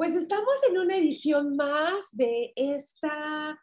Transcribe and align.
Pues 0.00 0.16
estamos 0.16 0.54
en 0.66 0.78
una 0.78 0.96
edición 0.96 1.56
más 1.56 2.08
de 2.12 2.54
esta 2.56 3.60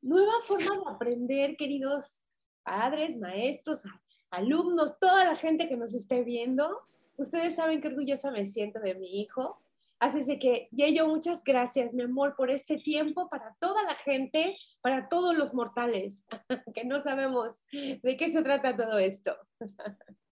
nueva 0.00 0.32
forma 0.46 0.74
de 0.74 0.90
aprender, 0.90 1.54
queridos 1.58 2.22
padres, 2.62 3.18
maestros, 3.18 3.82
alumnos, 4.30 4.98
toda 4.98 5.26
la 5.26 5.34
gente 5.36 5.68
que 5.68 5.76
nos 5.76 5.92
esté 5.92 6.24
viendo. 6.24 6.80
Ustedes 7.18 7.56
saben 7.56 7.82
qué 7.82 7.88
orgullosa 7.88 8.30
me 8.30 8.46
siento 8.46 8.80
de 8.80 8.94
mi 8.94 9.20
hijo. 9.20 9.60
Así 9.98 10.24
de 10.24 10.38
que, 10.38 10.66
Yeyo, 10.70 11.08
muchas 11.08 11.44
gracias, 11.44 11.92
mi 11.92 12.04
amor, 12.04 12.36
por 12.36 12.50
este 12.50 12.78
tiempo 12.78 13.28
para 13.28 13.54
toda 13.60 13.82
la 13.82 13.96
gente, 13.96 14.56
para 14.80 15.10
todos 15.10 15.36
los 15.36 15.52
mortales, 15.52 16.24
que 16.74 16.86
no 16.86 17.02
sabemos 17.02 17.66
de 17.70 18.16
qué 18.16 18.30
se 18.30 18.42
trata 18.42 18.74
todo 18.74 18.98
esto. 18.98 19.36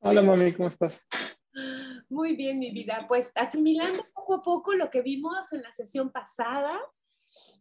Hola, 0.00 0.22
mami, 0.22 0.54
¿cómo 0.54 0.68
estás? 0.68 1.06
Muy 2.08 2.36
bien, 2.36 2.58
mi 2.58 2.70
vida. 2.70 3.06
Pues 3.08 3.32
asimilando 3.34 4.04
poco 4.14 4.34
a 4.34 4.42
poco 4.42 4.74
lo 4.74 4.90
que 4.90 5.02
vimos 5.02 5.52
en 5.52 5.62
la 5.62 5.72
sesión 5.72 6.10
pasada, 6.10 6.78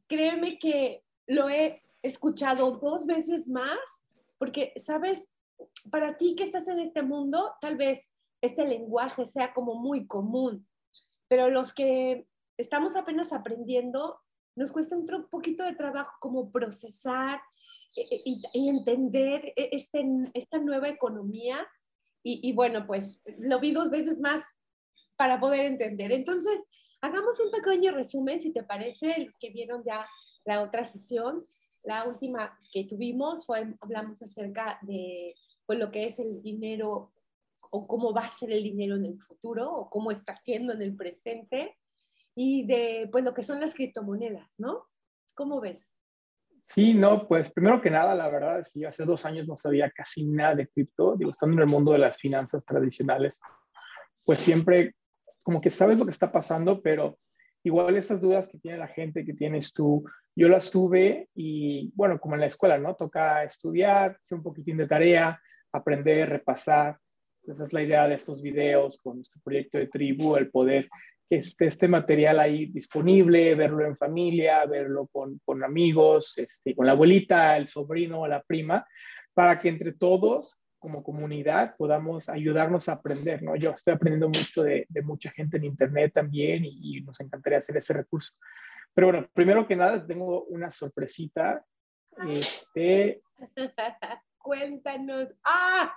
créeme 0.07 0.57
que 0.57 1.03
lo 1.27 1.49
he 1.49 1.75
escuchado 2.01 2.71
dos 2.71 3.05
veces 3.05 3.47
más, 3.47 3.77
porque, 4.37 4.73
sabes, 4.77 5.29
para 5.89 6.17
ti 6.17 6.35
que 6.35 6.43
estás 6.43 6.67
en 6.67 6.79
este 6.79 7.03
mundo, 7.03 7.53
tal 7.61 7.77
vez 7.77 8.11
este 8.41 8.67
lenguaje 8.67 9.25
sea 9.25 9.53
como 9.53 9.75
muy 9.75 10.05
común, 10.05 10.67
pero 11.29 11.49
los 11.49 11.73
que 11.73 12.27
estamos 12.57 12.95
apenas 12.95 13.31
aprendiendo, 13.31 14.19
nos 14.55 14.71
cuesta 14.71 14.95
un 14.95 15.07
poquito 15.29 15.63
de 15.63 15.73
trabajo 15.73 16.11
como 16.19 16.51
procesar 16.51 17.41
eh, 17.95 18.07
eh, 18.11 18.21
y, 18.53 18.69
entender 18.69 19.53
e, 19.55 19.69
este, 19.71 20.05
esta 20.33 20.59
nueva 20.59 20.89
economía. 20.89 21.67
Y, 22.25 22.53
bueno, 22.53 22.87
pues 22.87 23.21
lo 23.37 23.59
vi 23.59 23.71
dos 23.73 23.89
veces 23.89 24.21
más 24.21 24.41
para 25.17 25.39
poder 25.39 25.65
entender. 25.65 26.11
Entonces, 26.13 26.63
hagamos 27.01 27.37
un 27.41 27.51
pequeño 27.51 27.91
resumen, 27.91 28.39
si 28.39 28.53
te 28.53 28.63
parece, 28.63 29.25
los 29.25 29.37
que 29.37 29.49
vieron 29.49 29.83
ya 29.83 30.05
la 30.45 30.61
otra 30.61 30.85
sesión. 30.85 31.43
La 31.83 32.05
última 32.05 32.57
que 32.71 32.85
tuvimos 32.85 33.45
fue, 33.45 33.75
hablamos 33.81 34.21
acerca 34.21 34.79
de 34.83 35.33
pues, 35.65 35.79
lo 35.79 35.91
que 35.91 36.05
es 36.05 36.19
el 36.19 36.41
dinero 36.41 37.11
o 37.71 37.87
cómo 37.87 38.13
va 38.13 38.21
a 38.21 38.29
ser 38.29 38.51
el 38.51 38.63
dinero 38.63 38.95
en 38.95 39.05
el 39.05 39.21
futuro 39.21 39.71
o 39.73 39.89
cómo 39.89 40.11
está 40.11 40.35
siendo 40.35 40.73
en 40.73 40.81
el 40.81 40.95
presente 40.95 41.77
y 42.35 42.65
de 42.65 43.09
pues 43.11 43.23
lo 43.23 43.33
que 43.33 43.43
son 43.43 43.59
las 43.59 43.73
criptomonedas, 43.73 44.49
¿no? 44.57 44.85
¿Cómo 45.35 45.59
ves? 45.59 45.93
Sí, 46.65 46.93
no, 46.93 47.27
pues 47.27 47.51
primero 47.51 47.81
que 47.81 47.91
nada, 47.91 48.15
la 48.15 48.29
verdad 48.29 48.59
es 48.59 48.69
que 48.69 48.79
yo 48.79 48.87
hace 48.87 49.03
dos 49.03 49.25
años 49.25 49.47
no 49.47 49.57
sabía 49.57 49.91
casi 49.91 50.25
nada 50.25 50.55
de 50.55 50.67
cripto, 50.67 51.15
digo, 51.17 51.29
estando 51.29 51.55
en 51.57 51.61
el 51.61 51.67
mundo 51.67 51.91
de 51.91 51.99
las 51.99 52.17
finanzas 52.17 52.65
tradicionales, 52.65 53.39
pues 54.23 54.41
siempre 54.41 54.95
como 55.43 55.59
que 55.59 55.69
sabes 55.69 55.97
lo 55.97 56.05
que 56.05 56.11
está 56.11 56.31
pasando, 56.31 56.81
pero 56.81 57.19
igual 57.63 57.97
estas 57.97 58.21
dudas 58.21 58.47
que 58.47 58.59
tiene 58.59 58.77
la 58.77 58.87
gente, 58.87 59.25
que 59.25 59.33
tienes 59.33 59.73
tú, 59.73 60.05
yo 60.35 60.47
las 60.47 60.71
tuve 60.71 61.29
y 61.35 61.91
bueno, 61.95 62.19
como 62.19 62.35
en 62.35 62.41
la 62.41 62.47
escuela, 62.47 62.77
¿no? 62.77 62.95
Toca 62.95 63.43
estudiar, 63.43 64.17
hacer 64.21 64.37
un 64.37 64.43
poquitín 64.43 64.77
de 64.77 64.87
tarea, 64.87 65.39
aprender, 65.71 66.29
repasar, 66.29 66.97
esa 67.45 67.65
es 67.65 67.73
la 67.73 67.81
idea 67.81 68.07
de 68.07 68.15
estos 68.15 68.41
videos 68.41 68.97
con 68.97 69.17
nuestro 69.17 69.41
proyecto 69.43 69.77
de 69.77 69.87
tribu, 69.87 70.37
el 70.37 70.49
poder 70.49 70.89
que 71.29 71.37
esté 71.37 71.67
este 71.67 71.87
material 71.87 72.39
ahí 72.39 72.67
disponible, 72.67 73.55
verlo 73.55 73.85
en 73.85 73.97
familia, 73.97 74.65
verlo 74.65 75.07
con, 75.07 75.39
con 75.45 75.63
amigos, 75.63 76.37
este, 76.37 76.75
con 76.75 76.85
la 76.85 76.93
abuelita, 76.93 77.57
el 77.57 77.67
sobrino, 77.67 78.27
la 78.27 78.41
prima, 78.41 78.85
para 79.33 79.59
que 79.59 79.69
entre 79.69 79.93
todos 79.93 80.57
como 80.79 81.01
comunidad 81.01 81.75
podamos 81.77 82.27
ayudarnos 82.27 82.89
a 82.89 82.93
aprender, 82.93 83.41
¿no? 83.41 83.55
Yo 83.55 83.71
estoy 83.71 83.93
aprendiendo 83.93 84.27
mucho 84.27 84.63
de, 84.63 84.85
de 84.89 85.01
mucha 85.01 85.31
gente 85.31 85.57
en 85.57 85.63
internet 85.63 86.11
también 86.13 86.65
y, 86.65 86.97
y, 86.97 87.01
nos 87.01 87.19
encantaría 87.21 87.59
hacer 87.59 87.77
ese 87.77 87.93
recurso. 87.93 88.33
Pero 88.93 89.07
bueno, 89.07 89.27
primero 89.33 89.65
que 89.65 89.77
nada 89.77 90.05
tengo 90.05 90.43
una 90.45 90.69
sorpresita. 90.69 91.63
Este, 92.27 93.21
Cuéntanos. 94.43 95.33
¡Ah! 95.45 95.95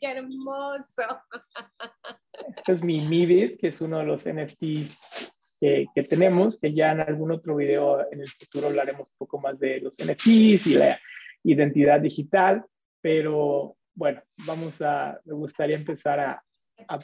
¡Qué 0.00 0.08
hermoso! 0.08 1.02
Este 2.56 2.72
es 2.72 2.82
mi 2.82 3.06
MIBIT, 3.06 3.60
que 3.60 3.68
es 3.68 3.80
uno 3.82 3.98
de 3.98 4.04
los 4.04 4.26
NFTs 4.26 5.30
que, 5.60 6.06
tenemos, 6.08 6.58
que 6.58 6.72
ya 6.72 6.92
en 6.92 7.00
algún 7.00 7.32
otro 7.32 7.56
video 7.56 8.10
en 8.10 8.22
el 8.22 8.30
futuro 8.30 8.68
hablaremos 8.68 9.08
un 9.08 9.14
poco 9.18 9.38
más 9.38 9.58
de 9.58 9.80
los 9.80 9.96
NFTs 10.02 10.68
y 10.68 10.74
la 10.74 10.98
identidad 11.42 12.00
digital, 12.00 12.64
pero 13.02 13.76
bueno, 13.94 14.22
vamos 14.46 14.80
a, 14.80 15.20
me 15.26 15.34
gustaría 15.34 15.76
empezar 15.76 16.18
a, 16.20 16.42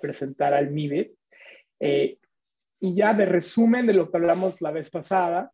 presentar 0.00 0.54
al 0.54 0.70
MIBIT. 0.70 1.12
Eh, 1.80 2.18
y 2.80 2.94
ya 2.94 3.12
de 3.12 3.26
resumen 3.26 3.86
de 3.86 3.92
lo 3.92 4.10
que 4.10 4.16
hablamos 4.16 4.62
la 4.62 4.70
vez 4.70 4.88
pasada, 4.88 5.52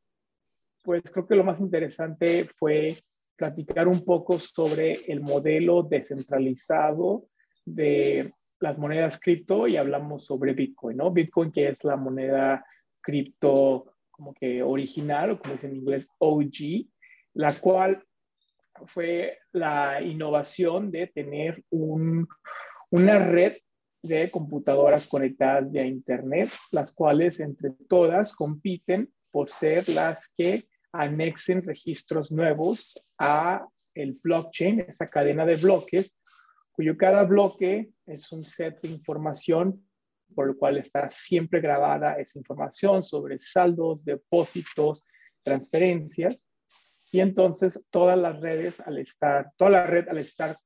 pues 0.84 1.03
creo 1.10 1.26
que 1.26 1.34
lo 1.34 1.42
más 1.42 1.59
interesante 1.59 2.48
fue 2.56 3.03
platicar 3.37 3.88
un 3.88 4.04
poco 4.04 4.38
sobre 4.41 5.04
el 5.10 5.20
modelo 5.20 5.82
descentralizado 5.82 7.26
de 7.65 8.32
las 8.60 8.78
monedas 8.78 9.19
cripto 9.19 9.66
y 9.66 9.76
hablamos 9.76 10.25
sobre 10.25 10.53
Bitcoin, 10.53 10.97
¿no? 10.98 11.10
Bitcoin 11.10 11.50
que 11.50 11.69
es 11.69 11.82
la 11.84 11.97
moneda 11.97 12.65
cripto 13.00 13.92
como 14.10 14.34
que 14.34 14.62
original 14.62 15.32
o 15.32 15.38
como 15.41 15.54
dice 15.54 15.66
en 15.66 15.76
inglés 15.76 16.09
OG, 16.19 16.87
la 17.34 17.60
cual 17.60 18.04
fue 18.87 19.38
la 19.53 20.00
innovación 20.00 20.91
de 20.91 21.09
tener 21.09 21.62
un, 21.71 22.26
una 22.91 23.19
red 23.19 23.56
de 24.03 24.31
computadoras 24.31 25.06
conectadas 25.06 25.71
vía 25.71 25.84
Internet, 25.84 26.50
las 26.71 26.92
cuales 26.92 27.41
entre 27.41 27.71
todas 27.88 28.32
compiten 28.32 29.12
por 29.31 29.50
ser 29.50 29.88
las 29.88 30.28
que 30.37 30.66
anexen 30.92 31.62
registros 31.62 32.30
nuevos 32.30 32.98
a 33.19 33.66
el 33.94 34.14
blockchain, 34.22 34.80
esa 34.80 35.08
cadena 35.08 35.44
de 35.44 35.56
bloques, 35.56 36.12
cuyo 36.72 36.97
cada 36.97 37.25
bloque 37.25 37.91
es 38.06 38.32
un 38.32 38.44
set 38.44 38.80
de 38.80 38.88
información 38.88 39.86
por 40.34 40.48
el 40.48 40.56
cual 40.56 40.78
está 40.78 41.10
siempre 41.10 41.60
grabada 41.60 42.14
esa 42.14 42.38
información 42.38 43.03
sobre 43.03 43.38
saldos, 43.38 44.04
depósitos, 44.04 45.04
transferencias. 45.42 46.42
Y 47.10 47.20
entonces 47.20 47.84
todas 47.91 48.19
las 48.19 48.41
redes 48.41 48.80
al 48.80 48.98
estar, 48.98 49.50
toda 49.56 49.70
la 49.70 49.86
red 49.86 50.09
al 50.09 50.19
estar 50.19 50.59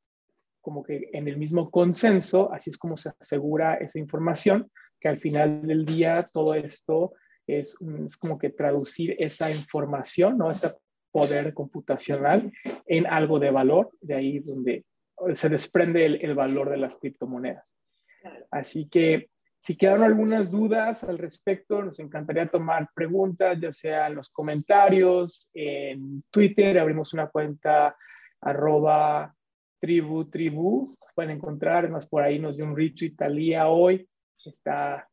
como 0.60 0.82
que 0.82 1.10
en 1.12 1.28
el 1.28 1.36
mismo 1.36 1.70
consenso, 1.70 2.52
así 2.52 2.70
es 2.70 2.78
como 2.78 2.96
se 2.96 3.10
asegura 3.20 3.74
esa 3.74 3.98
información, 3.98 4.70
que 5.00 5.08
al 5.08 5.18
final 5.18 5.66
del 5.66 5.84
día 5.84 6.28
todo 6.32 6.54
esto 6.54 7.12
es, 7.46 7.76
es 8.04 8.16
como 8.16 8.38
que 8.38 8.50
traducir 8.50 9.16
esa 9.18 9.50
información, 9.50 10.38
¿no? 10.38 10.50
Ese 10.50 10.72
poder 11.10 11.54
computacional 11.54 12.52
en 12.86 13.06
algo 13.06 13.38
de 13.38 13.50
valor, 13.50 13.90
de 14.00 14.14
ahí 14.14 14.38
donde 14.40 14.84
se 15.34 15.48
desprende 15.48 16.04
el, 16.04 16.16
el 16.22 16.34
valor 16.34 16.70
de 16.70 16.76
las 16.76 16.96
criptomonedas. 16.96 17.74
Así 18.50 18.88
que 18.88 19.30
si 19.60 19.76
quedaron 19.76 20.04
algunas 20.04 20.50
dudas 20.50 21.02
al 21.04 21.18
respecto, 21.18 21.82
nos 21.82 21.98
encantaría 21.98 22.46
tomar 22.48 22.88
preguntas, 22.94 23.58
ya 23.60 23.72
sea 23.72 24.06
en 24.06 24.14
los 24.14 24.30
comentarios, 24.30 25.50
en 25.54 26.22
Twitter, 26.30 26.78
abrimos 26.78 27.12
una 27.14 27.28
cuenta 27.28 27.96
arroba 28.40 29.34
tribu 29.80 30.28
tribu, 30.30 30.96
pueden 31.16 31.32
encontrar, 31.32 31.78
además 31.78 32.06
por 32.06 32.22
ahí 32.22 32.38
nos 32.38 32.58
dio 32.58 32.66
un 32.66 32.76
retweet 32.76 33.16
Talía 33.16 33.68
hoy, 33.68 34.06
está 34.44 35.08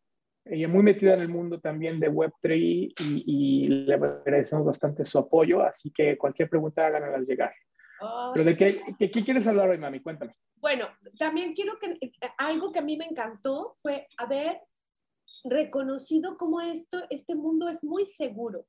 ella 0.46 0.68
muy 0.68 0.84
metida 0.84 1.14
en 1.14 1.22
el 1.22 1.30
mundo 1.30 1.60
también 1.60 2.00
de 2.00 2.12
Web3 2.12 2.58
y, 2.58 2.94
y, 3.00 3.68
le 3.68 3.94
agradecemos 3.94 4.66
bastante 4.66 5.06
su 5.06 5.18
apoyo, 5.18 5.62
así 5.62 5.92
que 5.92 6.18
cualquier 6.18 6.50
pregunta 6.50 6.86
háganoslas 6.86 7.28
llegar. 7.28 7.54
Oh, 8.02 8.32
Pero 8.34 8.46
de 8.46 8.58
qué, 8.58 8.82
qué, 9.00 9.10
qué, 9.10 9.24
quieres 9.24 9.48
hablar 9.48 9.70
hoy, 9.70 9.78
mami? 9.78 10.02
Cuéntame. 10.02 10.36
Bueno, 10.58 10.88
también 11.18 11.54
quiero 11.54 11.78
que 11.80 11.98
algo 12.38 12.72
que 12.72 12.80
a 12.80 12.84
mí 12.84 12.98
me 12.98 13.06
encantó 13.06 13.76
fue 13.82 14.08
haber 14.18 14.62
reconocido 15.46 16.38
cómo 16.38 16.62
esto, 16.62 17.04
este 17.10 17.36
mundo 17.36 17.70
es 17.70 17.84
muy 17.84 18.06
seguro. 18.06 18.66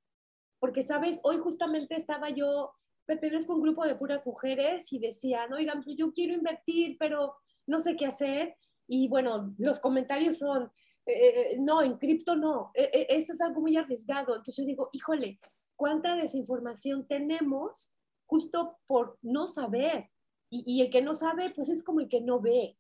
Porque, 0.61 0.83
sabes, 0.83 1.21
hoy 1.25 1.39
justamente 1.39 1.97
estaba 1.97 2.31
yo, 2.31 2.73
pertenezco 3.07 3.53
a 3.53 3.57
un 3.57 3.63
grupo 3.63 3.85
de 3.85 3.97
puras 3.97 4.27
mujeres 4.27 4.93
y 4.93 4.99
decían, 4.99 5.53
oigan, 5.53 5.83
pues 5.83 5.97
yo 5.97 6.13
quiero 6.13 6.35
invertir, 6.35 6.97
pero 6.99 7.35
no 7.67 7.81
sé 7.81 7.97
qué 7.97 8.07
hacer. 8.07 8.57
Y 8.87 9.09
bueno, 9.09 9.55
los 9.59 9.81
comentarios 9.81 10.39
son, 10.39 10.71
eh, 11.07 11.53
eh, 11.53 11.57
no, 11.59 11.83
en 11.83 11.99
cripto 11.99 12.37
no, 12.37 12.71
eh, 12.75 13.07
eso 13.11 13.33
es 13.33 13.41
algo 13.41 13.61
muy 13.61 13.77
arriesgado. 13.77 14.37
Entonces 14.37 14.57
yo 14.57 14.67
digo, 14.67 14.91
híjole, 14.93 15.39
¿cuánta 15.77 16.17
desinformación 16.17 17.07
tenemos 17.07 17.93
justo 18.27 18.79
por 18.87 19.19
no 19.23 19.47
saber? 19.47 20.11
Y, 20.51 20.63
y, 20.67 20.83
el 20.83 20.91
que 20.91 21.03
no 21.03 21.15
sabe, 21.15 21.51
pues 21.51 21.69
es 21.69 21.83
como 21.83 22.01
el 22.01 22.09
que 22.09 22.21
no 22.21 22.41
ve. 22.41 22.77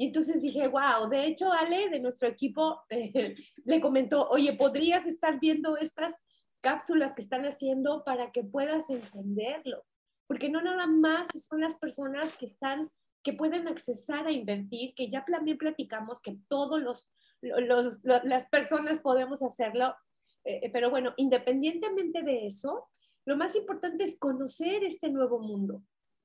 Y 0.00 0.06
entonces 0.06 0.40
dije, 0.40 0.68
wow, 0.68 1.08
de 1.10 1.26
hecho, 1.26 1.52
Ale, 1.52 1.88
de 1.88 1.98
nuestro 1.98 2.28
equipo, 2.28 2.82
eh, 2.88 3.34
le 3.64 3.80
comentó, 3.80 4.28
oye, 4.28 4.52
¿podrías 4.52 5.06
estar 5.06 5.40
viendo 5.40 5.76
estas 5.76 6.22
cápsulas 6.60 7.12
que 7.14 7.22
están 7.22 7.44
haciendo 7.44 8.04
para 8.04 8.30
que 8.30 8.44
puedas 8.44 8.88
entenderlo? 8.90 9.84
Porque 10.28 10.50
no 10.50 10.62
nada 10.62 10.86
más 10.86 11.26
son 11.48 11.60
las 11.60 11.74
personas 11.74 12.32
que 12.36 12.46
están, 12.46 12.92
que 13.24 13.32
pueden 13.32 13.66
accesar 13.66 14.28
a 14.28 14.30
invertir, 14.30 14.94
que 14.94 15.08
ya 15.08 15.24
también 15.24 15.58
platicamos 15.58 16.22
que 16.22 16.38
todos 16.46 16.80
los 16.80 17.10
las 17.40 18.46
personas 18.46 18.98
podemos 18.98 19.42
hacerlo, 19.42 19.94
eh, 20.44 20.70
pero 20.72 20.90
bueno, 20.90 21.14
independientemente 21.16 22.22
de 22.22 22.46
eso, 22.46 22.88
lo 23.24 23.36
más 23.36 23.54
importante 23.54 24.04
es 24.04 24.18
conocer 24.18 24.84
este 24.84 25.10
nuevo 25.10 25.38
mundo, 25.38 25.82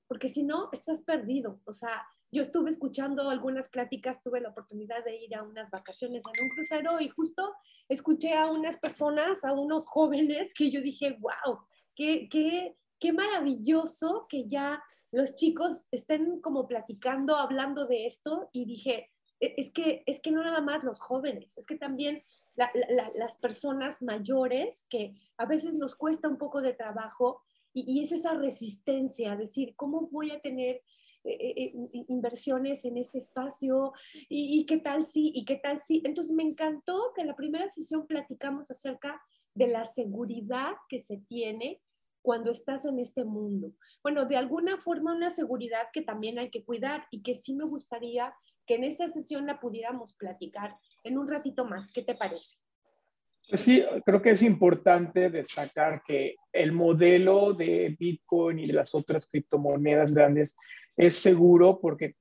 porque 0.08 0.28
si 0.28 0.44
no, 0.44 0.70
estás 0.72 1.02
perdido. 1.02 1.60
O 1.66 1.74
sea, 1.74 2.06
yo 2.32 2.42
estuve 2.42 2.72
escuchando 2.72 3.30
algunas 3.30 3.70
pláticas, 3.70 4.22
tuve 4.24 4.42
la 4.42 4.50
oportunidad 4.50 5.04
de 5.04 5.18
ir 5.18 5.36
a 5.36 5.44
unas 5.44 5.70
vacaciones 5.70 6.24
en 6.26 6.44
un 6.44 6.50
crucero 6.56 7.00
y 7.00 7.10
justo 7.10 7.54
escuché 7.90 8.34
a 8.34 8.48
unas 8.48 8.80
personas, 8.80 9.44
a 9.44 9.54
unos 9.54 9.86
jóvenes 9.86 10.54
que 10.54 10.72
yo 10.72 10.82
dije, 10.82 11.18
wow, 11.20 11.60
qué, 11.96 12.28
qué, 12.30 12.76
qué 13.00 13.14
maravilloso 13.14 14.26
que 14.28 14.48
ya 14.48 14.82
los 15.12 15.36
chicos 15.36 15.86
estén 15.92 16.42
como 16.42 16.68
platicando, 16.68 17.36
hablando 17.36 17.86
de 17.86 18.08
esto 18.08 18.50
y 18.52 18.66
dije, 18.66 19.13
es 19.58 19.72
que, 19.72 20.04
es 20.06 20.20
que 20.20 20.32
no 20.32 20.44
nada 20.44 20.62
más 20.62 20.84
los 20.84 21.02
jóvenes, 21.02 21.58
es 21.58 21.66
que 21.66 21.76
también 21.76 22.24
las 22.56 23.38
personas 23.38 24.02
mayores 24.02 24.86
que 24.90 25.16
a 25.38 25.46
veces 25.46 25.74
nos 25.76 25.96
cuesta 25.96 26.30
un 26.30 26.38
poco 26.38 26.62
de 26.62 26.74
trabajo 26.74 27.42
y, 27.74 28.04
es 28.04 28.12
esa 28.12 28.36
resistencia, 28.36 29.36
decir, 29.36 29.76
¿cómo 29.76 30.08
voy 30.12 30.32
a 30.32 30.40
tener 30.40 30.82
eh, 31.24 31.54
eh, 31.58 31.74
inversiones 32.10 32.86
en 32.86 32.98
este 32.98 33.18
espacio 33.18 33.94
¿Y, 34.30 34.60
y, 34.60 34.66
qué 34.66 34.78
tal 34.78 35.06
sí 35.06 35.32
y 35.34 35.46
qué 35.46 35.56
tal 35.56 35.80
sí. 35.80 36.04
Entonces 36.06 36.34
me 36.34 36.44
encantó 36.44 37.14
que 37.16 37.22
en 37.22 37.28
la 37.28 37.36
primera 37.36 37.68
sesión 37.70 38.06
platicamos 38.06 38.70
acerca 38.70 39.22
de 39.56 39.68
la 39.68 39.86
seguridad 39.86 40.74
que 40.90 41.00
se 41.00 41.18
tiene 41.28 41.82
cuando 42.22 42.52
estás 42.52 42.86
en 42.86 43.00
este 43.00 43.26
mundo. 43.26 43.74
Bueno, 44.02 44.26
de 44.26 44.38
alguna 44.38 44.78
forma 44.78 45.14
una 45.14 45.30
seguridad 45.30 45.90
que 45.92 46.02
también 46.02 46.40
hay 46.40 46.50
que 46.50 46.64
cuidar 46.64 47.06
y 47.12 47.22
que 47.22 47.36
sí 47.36 47.54
me 47.54 47.66
gustaría 47.66 48.34
que 48.66 48.76
en 48.76 48.84
esta 48.84 49.10
sesión 49.10 49.46
la 49.46 49.60
pudiéramos 49.60 50.14
platicar 50.14 50.76
en 51.04 51.18
un 51.18 51.28
ratito 51.28 51.66
más. 51.66 51.92
¿Qué 51.92 52.04
te 52.04 52.16
parece? 52.16 52.56
Pues 53.50 53.62
sí, 53.62 53.84
creo 54.06 54.22
que 54.22 54.32
es 54.32 54.42
importante 54.42 55.30
destacar 55.30 56.02
que 56.08 56.36
el 56.54 56.72
modelo 56.72 57.54
de 57.54 57.96
Bitcoin 58.00 58.60
y 58.60 58.68
de 58.68 58.74
las 58.74 58.96
otras 58.96 59.28
criptomonedas 59.28 60.14
grandes 60.14 60.56
es 60.96 61.16
seguro 61.16 61.80
porque 61.82 62.16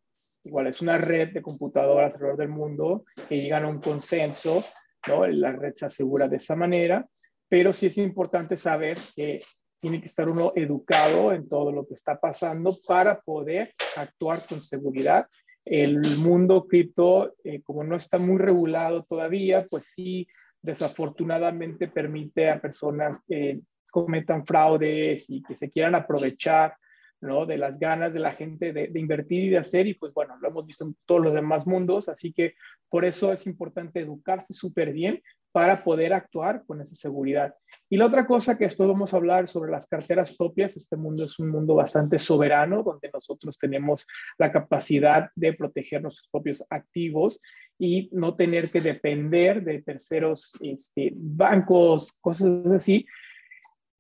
igual 0.45 0.67
es 0.67 0.81
una 0.81 0.99
red 0.99 1.33
de 1.33 1.43
computadoras 1.43 2.13
alrededor 2.13 2.37
del 2.39 2.49
mundo 2.49 3.05
que 3.29 3.41
llegan 3.41 3.65
a 3.65 3.69
un 3.69 3.81
consenso, 3.81 4.65
¿no? 5.07 5.27
La 5.27 5.53
red 5.53 5.75
se 5.75 5.87
asegura 5.87 6.27
de 6.27 6.37
esa 6.39 6.57
manera, 6.57 7.07
pero 7.49 7.73
sí 7.73 7.87
es 7.87 7.99
importante 7.99 8.57
saber 8.57 8.99
que 9.15 9.43
tiene 9.81 10.01
que 10.01 10.07
estar 10.07 10.29
uno 10.29 10.53
educado 10.57 11.33
en 11.33 11.49
todo 11.49 11.71
lo 11.71 11.87
que 11.87 11.95
está 11.95 12.19
pasando 12.19 12.79
para 12.87 13.21
poder 13.21 13.75
actuar 13.97 14.47
con 14.47 14.61
seguridad 14.61 15.27
el 15.65 16.17
mundo 16.17 16.67
cripto, 16.67 17.35
eh, 17.45 17.63
como 17.63 17.85
no 17.85 17.97
está 17.97 18.19
muy 18.19 18.39
regulado 18.39 19.05
todavía, 19.05 19.67
pues 19.69 19.87
sí, 19.87 20.27
desafortunadamente 20.61 21.89
permite 21.89 22.51
a 22.51 22.61
personas 22.61 23.21
que 23.27 23.61
cometan 23.91 24.47
fraudes 24.47 25.29
y 25.29 25.43
que 25.43 25.55
se 25.55 25.71
quieran 25.71 25.95
aprovechar 25.95 26.77
¿no? 27.21 27.47
de 27.47 27.59
las 27.59 27.79
ganas 27.79 28.13
de 28.13 28.21
la 28.21 28.33
gente 28.33 28.73
de, 28.73 28.89
de, 28.89 29.01
invertir 29.01 29.45
y 29.45 29.51
de 29.51 29.59
hacer, 29.59 29.87
y 29.87 29.95
pues 29.95 30.13
bueno, 30.13 30.37
lo 30.41 30.49
hemos 30.49 30.67
visto 30.67 30.85
en 30.85 30.97
todos 31.07 31.21
los 31.21 31.35
demás 31.35 31.67
mundos, 31.67 32.09
así 32.09 32.33
que 32.33 32.55
por 32.89 33.05
eso 33.05 33.33
es 33.33 33.47
importante 33.47 34.01
educarse 34.01 34.53
súper 34.53 34.93
bien 34.93 35.23
para 35.53 35.85
poder 35.85 36.13
actuar 36.13 36.65
con 36.67 36.81
esa 36.81 36.97
seguridad. 36.97 37.55
Y 37.93 37.99
la 37.99 38.07
otra 38.07 38.27
cosa 38.27 38.57
que 38.57 38.65
después 38.65 38.89
vamos 38.89 39.13
a 39.13 39.19
hablar 39.19 39.49
sobre 39.49 39.71
las 39.71 39.87
carteras 39.87 40.33
propias, 40.33 40.79
este 40.79 40.97
mundo 40.97 41.27
es 41.27 41.39
un 41.39 41.51
mundo 41.51 41.75
bastante 41.75 42.19
soberano, 42.19 42.83
donde 42.83 43.11
nosotros 43.13 43.59
tenemos 43.59 44.07
la 44.39 44.51
capacidad 44.51 45.29
de 45.37 45.53
proteger 45.53 46.01
nuestros 46.01 46.27
propios 46.33 46.65
activos 46.71 47.39
y 47.79 48.09
no 48.13 48.35
tener 48.35 48.71
que 48.71 48.81
depender 48.81 49.63
de 49.63 49.83
terceros 49.83 50.53
este, 50.63 51.13
bancos, 51.15 52.15
cosas 52.23 52.65
así. 52.73 53.05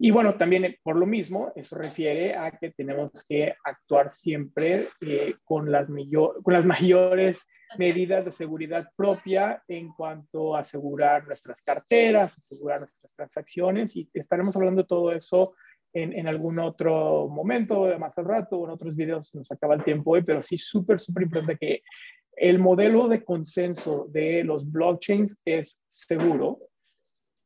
Y 0.05 0.11
bueno, 0.11 0.35
también 0.35 0.77
por 0.83 0.97
lo 0.97 1.07
mismo, 1.07 1.53
eso 1.55 1.77
refiere 1.77 2.35
a 2.35 2.51
que 2.51 2.73
tenemos 2.73 3.25
que 3.29 3.55
actuar 3.63 4.11
siempre 4.11 4.89
eh, 5.01 5.37
con, 5.45 5.71
las 5.71 5.87
con 5.87 6.53
las 6.53 6.65
mayores 6.65 7.47
medidas 7.79 8.25
de 8.25 8.33
seguridad 8.33 8.89
propia 8.97 9.63
en 9.69 9.93
cuanto 9.93 10.57
a 10.57 10.61
asegurar 10.63 11.29
nuestras 11.29 11.63
carteras, 11.63 12.37
asegurar 12.37 12.81
nuestras 12.81 13.15
transacciones 13.15 13.95
y 13.95 14.11
estaremos 14.13 14.57
hablando 14.57 14.83
de 14.83 14.89
todo 14.89 15.13
eso 15.13 15.55
en, 15.93 16.13
en 16.15 16.27
algún 16.27 16.59
otro 16.59 17.29
momento, 17.29 17.97
más 18.01 18.19
al 18.19 18.25
rato, 18.25 18.59
o 18.59 18.65
en 18.65 18.73
otros 18.73 18.97
videos, 18.97 19.33
nos 19.37 19.53
acaba 19.53 19.77
el 19.77 19.85
tiempo 19.85 20.11
hoy, 20.11 20.25
pero 20.25 20.43
sí 20.43 20.59
súper, 20.59 20.99
súper 20.99 21.23
importante 21.23 21.57
que 21.57 21.83
el 22.35 22.59
modelo 22.59 23.07
de 23.07 23.23
consenso 23.23 24.09
de 24.11 24.43
los 24.43 24.69
blockchains 24.69 25.39
es 25.45 25.81
seguro, 25.87 26.59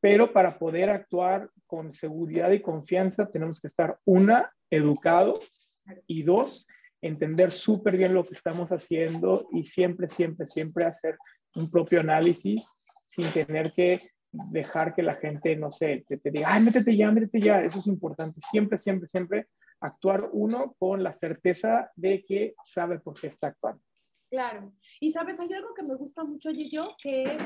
pero 0.00 0.32
para 0.32 0.58
poder 0.58 0.90
actuar 0.90 1.50
con 1.66 1.92
seguridad 1.92 2.50
y 2.50 2.60
confianza 2.60 3.30
tenemos 3.30 3.60
que 3.60 3.68
estar, 3.68 3.98
una, 4.04 4.52
educados 4.70 5.70
y 6.06 6.22
dos, 6.22 6.66
entender 7.00 7.52
súper 7.52 7.96
bien 7.96 8.14
lo 8.14 8.24
que 8.24 8.34
estamos 8.34 8.70
haciendo 8.72 9.48
y 9.52 9.64
siempre, 9.64 10.08
siempre, 10.08 10.46
siempre 10.46 10.84
hacer 10.84 11.16
un 11.54 11.70
propio 11.70 12.00
análisis 12.00 12.72
sin 13.06 13.32
tener 13.32 13.72
que 13.72 14.10
dejar 14.32 14.94
que 14.94 15.02
la 15.02 15.14
gente, 15.14 15.56
no 15.56 15.70
sé, 15.70 16.04
te, 16.06 16.18
te 16.18 16.30
diga, 16.30 16.48
ay, 16.50 16.62
métete 16.62 16.96
ya, 16.96 17.10
métete 17.10 17.40
ya. 17.40 17.62
Eso 17.62 17.78
es 17.78 17.86
importante. 17.86 18.40
Siempre, 18.40 18.78
siempre, 18.78 19.08
siempre 19.08 19.46
actuar 19.80 20.28
uno 20.32 20.74
con 20.78 21.02
la 21.02 21.12
certeza 21.12 21.90
de 21.96 22.24
que 22.24 22.54
sabe 22.62 22.98
por 22.98 23.18
qué 23.18 23.28
está 23.28 23.48
actuando. 23.48 23.82
Claro. 24.30 24.72
Y 25.00 25.10
sabes, 25.10 25.38
hay 25.38 25.52
algo 25.52 25.72
que 25.74 25.82
me 25.82 25.94
gusta 25.94 26.24
mucho, 26.24 26.50
yo 26.50 26.96
que 27.00 27.24
es 27.24 27.42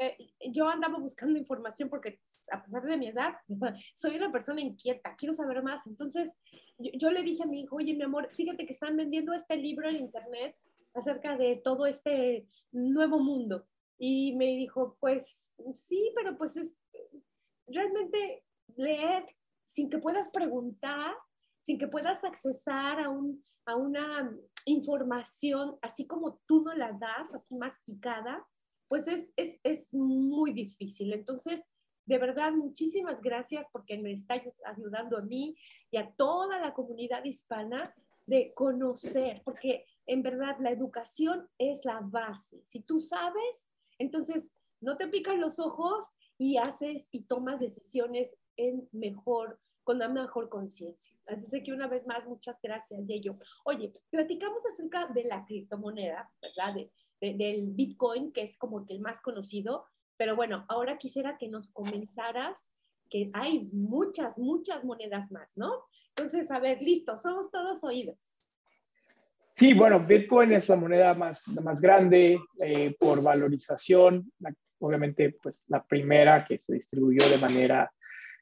eh, 0.00 0.16
yo 0.50 0.66
andaba 0.66 0.98
buscando 0.98 1.38
información 1.38 1.90
porque 1.90 2.20
a 2.50 2.62
pesar 2.62 2.82
de 2.84 2.96
mi 2.96 3.08
edad, 3.08 3.34
soy 3.94 4.16
una 4.16 4.32
persona 4.32 4.62
inquieta, 4.62 5.14
quiero 5.14 5.34
saber 5.34 5.62
más. 5.62 5.86
Entonces, 5.86 6.34
yo, 6.78 7.10
le 7.10 7.22
dije 7.22 7.42
a 7.42 7.46
mi 7.46 7.60
hijo, 7.60 7.76
oye, 7.76 7.94
mi 7.94 8.02
amor, 8.02 8.30
fíjate 8.32 8.64
que 8.64 8.72
están 8.72 8.96
vendiendo 8.96 9.34
este 9.34 9.58
libro 9.58 9.90
en 9.90 9.96
internet 9.96 10.56
acerca 10.94 11.36
de 11.36 11.60
todo 11.62 11.84
este 11.84 12.48
nuevo 12.72 13.18
mundo. 13.18 13.66
Y 13.98 14.34
me 14.36 14.46
dijo, 14.56 14.96
pues 15.00 15.46
sí, 15.74 16.10
pero 16.16 16.38
pues 16.38 16.56
es 16.56 16.74
realmente 17.66 18.42
leer 18.76 19.26
sin 19.64 19.90
que 19.90 19.98
puedas 19.98 20.30
preguntar, 20.30 21.14
sin 21.60 21.78
que 21.78 21.88
puedas 21.88 22.24
accesar 22.24 23.00
a, 23.00 23.10
un, 23.10 23.44
a 23.66 23.76
una 23.76 24.34
información 24.64 25.76
así 25.82 26.06
como 26.06 26.40
tú 26.46 26.62
no 26.62 26.72
la 26.72 26.92
das, 26.92 27.34
así 27.34 27.54
masticada, 27.54 28.46
pues 28.90 29.06
es, 29.06 29.32
es, 29.36 29.60
es 29.62 29.94
muy 29.94 30.52
difícil. 30.52 31.12
Entonces, 31.12 31.64
de 32.06 32.18
verdad, 32.18 32.52
muchísimas 32.52 33.22
gracias 33.22 33.64
porque 33.70 33.96
me 33.96 34.10
está 34.10 34.42
ayudando 34.66 35.16
a 35.16 35.22
mí 35.22 35.56
y 35.92 35.96
a 35.96 36.12
toda 36.16 36.58
la 36.58 36.74
comunidad 36.74 37.24
hispana 37.24 37.94
de 38.26 38.52
conocer, 38.52 39.42
porque 39.44 39.86
en 40.06 40.24
verdad 40.24 40.56
la 40.58 40.72
educación 40.72 41.48
es 41.56 41.84
la 41.84 42.00
base. 42.02 42.64
Si 42.66 42.80
tú 42.80 42.98
sabes, 42.98 43.68
entonces 43.98 44.50
no 44.80 44.96
te 44.96 45.06
pican 45.06 45.40
los 45.40 45.60
ojos 45.60 46.10
y 46.36 46.56
haces 46.56 47.08
y 47.12 47.22
tomas 47.22 47.60
decisiones 47.60 48.36
en 48.56 48.88
mejor, 48.90 49.60
con 49.84 49.98
una 49.98 50.08
mejor 50.08 50.48
conciencia. 50.48 51.16
Así 51.28 51.46
de 51.48 51.62
que 51.62 51.72
una 51.72 51.86
vez 51.86 52.04
más, 52.08 52.26
muchas 52.26 52.56
gracias, 52.60 53.06
Yeyo. 53.06 53.36
Oye, 53.64 53.92
platicamos 54.10 54.66
acerca 54.66 55.06
de 55.06 55.22
la 55.22 55.44
criptomoneda, 55.44 56.28
¿verdad? 56.42 56.90
Del 57.20 57.66
Bitcoin, 57.68 58.32
que 58.32 58.42
es 58.42 58.56
como 58.56 58.86
que 58.86 58.94
el 58.94 59.00
más 59.00 59.20
conocido. 59.20 59.86
Pero 60.16 60.36
bueno, 60.36 60.64
ahora 60.68 60.98
quisiera 60.98 61.38
que 61.38 61.48
nos 61.48 61.68
comentaras 61.68 62.70
que 63.08 63.30
hay 63.32 63.68
muchas, 63.72 64.38
muchas 64.38 64.84
monedas 64.84 65.30
más, 65.32 65.56
¿no? 65.56 65.72
Entonces, 66.16 66.50
a 66.50 66.60
ver, 66.60 66.80
listo, 66.80 67.16
somos 67.16 67.50
todos 67.50 67.82
oídos. 67.84 68.40
Sí, 69.54 69.74
bueno, 69.74 70.00
Bitcoin 70.06 70.52
es 70.52 70.68
la 70.68 70.76
moneda 70.76 71.14
más, 71.14 71.46
más 71.48 71.80
grande 71.80 72.40
eh, 72.62 72.96
por 72.98 73.20
valorización, 73.20 74.32
obviamente, 74.78 75.36
pues 75.42 75.62
la 75.66 75.84
primera 75.84 76.44
que 76.46 76.58
se 76.58 76.74
distribuyó 76.74 77.28
de 77.28 77.36
manera 77.36 77.92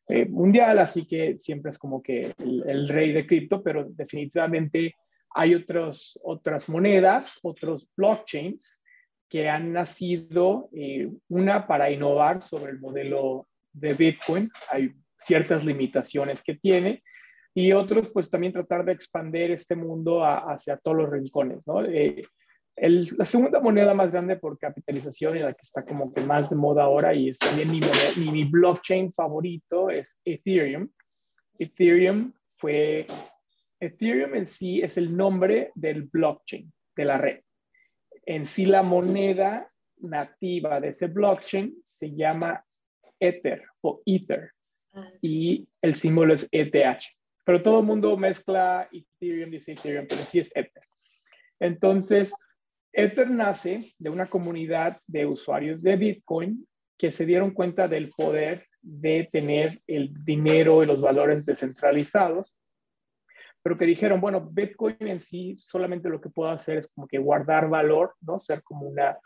eh, 0.07 0.27
mundial, 0.27 0.79
así 0.79 1.07
que 1.07 1.37
siempre 1.39 1.71
es 1.71 1.79
como 1.79 2.03
que 2.03 2.35
el, 2.39 2.63
el 2.69 2.89
rey 2.89 3.13
de 3.13 3.27
cripto, 3.27 3.63
pero 3.63 3.85
definitivamente 3.89 4.95
hay 5.39 5.55
otros, 5.55 6.19
otras 6.25 6.69
monedas, 6.69 7.39
otros 7.43 7.89
blockchains 7.97 8.83
que 9.29 9.49
han 9.49 9.73
nacido, 9.73 10.69
eh, 10.73 11.09
una 11.29 11.69
para 11.69 11.93
innovar 11.93 12.43
sobre 12.43 12.73
el 12.73 12.81
modelo 12.81 13.47
de 13.73 13.95
Bitcoin, 13.95 14.51
hay 14.69 14.91
ciertas 15.17 15.65
limitaciones 15.65 16.43
que 16.43 16.57
tiene, 16.57 17.05
y 17.55 17.73
otros 17.73 18.09
pues 18.13 18.29
también 18.29 18.53
tratar 18.53 18.85
de 18.85 18.91
expandir 18.91 19.53
este 19.53 19.77
mundo 19.77 20.25
hacia 20.25 20.77
todos 20.77 20.97
los 20.97 21.11
rincones, 21.11 21.65
¿no? 21.69 21.85
Eh, 21.85 22.25
la 22.77 23.25
segunda 23.25 23.61
moneda 23.61 23.95
más 23.95 24.11
grande 24.11 24.37
por 24.37 24.59
capitalización 24.59 25.37
y 25.37 25.41
la 25.41 25.53
que 25.53 25.63
está 25.63 25.85
como 25.85 26.13
que 26.13 26.21
más 26.21 26.51
de 26.51 26.57
moda 26.57 26.83
ahora 26.83 27.15
y 27.15 27.29
es 27.29 27.39
también 27.39 27.71
mi, 27.71 27.81
mi 28.33 28.43
blockchain 28.43 29.13
favorito 29.13 29.89
es 29.89 30.21
Ethereum. 30.25 30.89
Ethereum 31.61 32.33
fue 32.57 33.07
Ethereum 33.81 34.35
en 34.35 34.47
sí 34.47 34.81
es 34.81 34.97
el 34.97 35.17
nombre 35.17 35.73
del 35.75 36.03
blockchain, 36.03 36.73
de 36.97 37.05
la 37.05 37.19
red. 37.19 37.41
En 38.27 38.47
sí 38.47 38.67
la 38.67 38.83
moneda 38.83 39.71
nativa 39.99 40.81
de 40.81 40.89
ese 40.89 41.07
blockchain 41.07 41.81
se 41.85 42.15
llama 42.15 42.65
Ether 43.21 43.63
o 43.81 44.03
Ether 44.05 44.53
ah, 44.93 45.11
y 45.23 45.69
el 45.83 45.95
símbolo 45.95 46.35
es 46.35 46.49
ETH. 46.51 47.05
Pero 47.45 47.63
todo 47.63 47.81
el 47.81 47.87
mundo 47.87 48.17
mezcla 48.17 48.89
Ethereum, 48.93 49.51
dice 49.51 49.73
Ethereum, 49.73 50.07
pero 50.09 50.27
sí 50.27 50.41
es 50.41 50.55
Ether. 50.55 50.83
Entonces, 51.61 52.35
Ether 52.93 53.31
nace 53.31 53.95
de 53.99 54.11
una 54.11 54.29
comunidad 54.29 55.01
de 55.07 55.27
usuarios 55.27 55.83
de 55.83 55.97
Bitcoin 55.97 56.67
que 56.99 57.13
se 57.13 57.27
dieron 57.27 57.53
cuenta 57.53 57.89
del 57.89 58.11
poder 58.11 58.67
de 58.83 59.29
tener 59.31 59.81
el 59.87 60.13
dinero 60.25 60.83
y 60.83 60.87
los 60.87 61.01
valores 61.01 61.45
descentralizados, 61.47 62.55
pero 63.69 63.77
que 63.77 63.85
dijeron, 63.85 64.19
bueno, 64.19 64.41
Bitcoin 64.41 64.97
en 65.01 65.21
sí 65.21 65.55
solamente 65.59 66.09
lo 66.09 66.23
que 66.23 66.31
puedo 66.31 66.51
hacer 66.51 66.79
es 66.79 66.89
como 66.89 67.07
que 67.07 67.19
guardar 67.19 67.69
valor, 67.69 68.15
¿no? 68.23 68.39
Ser 68.39 68.63
como 68.63 68.89
una, 68.89 69.19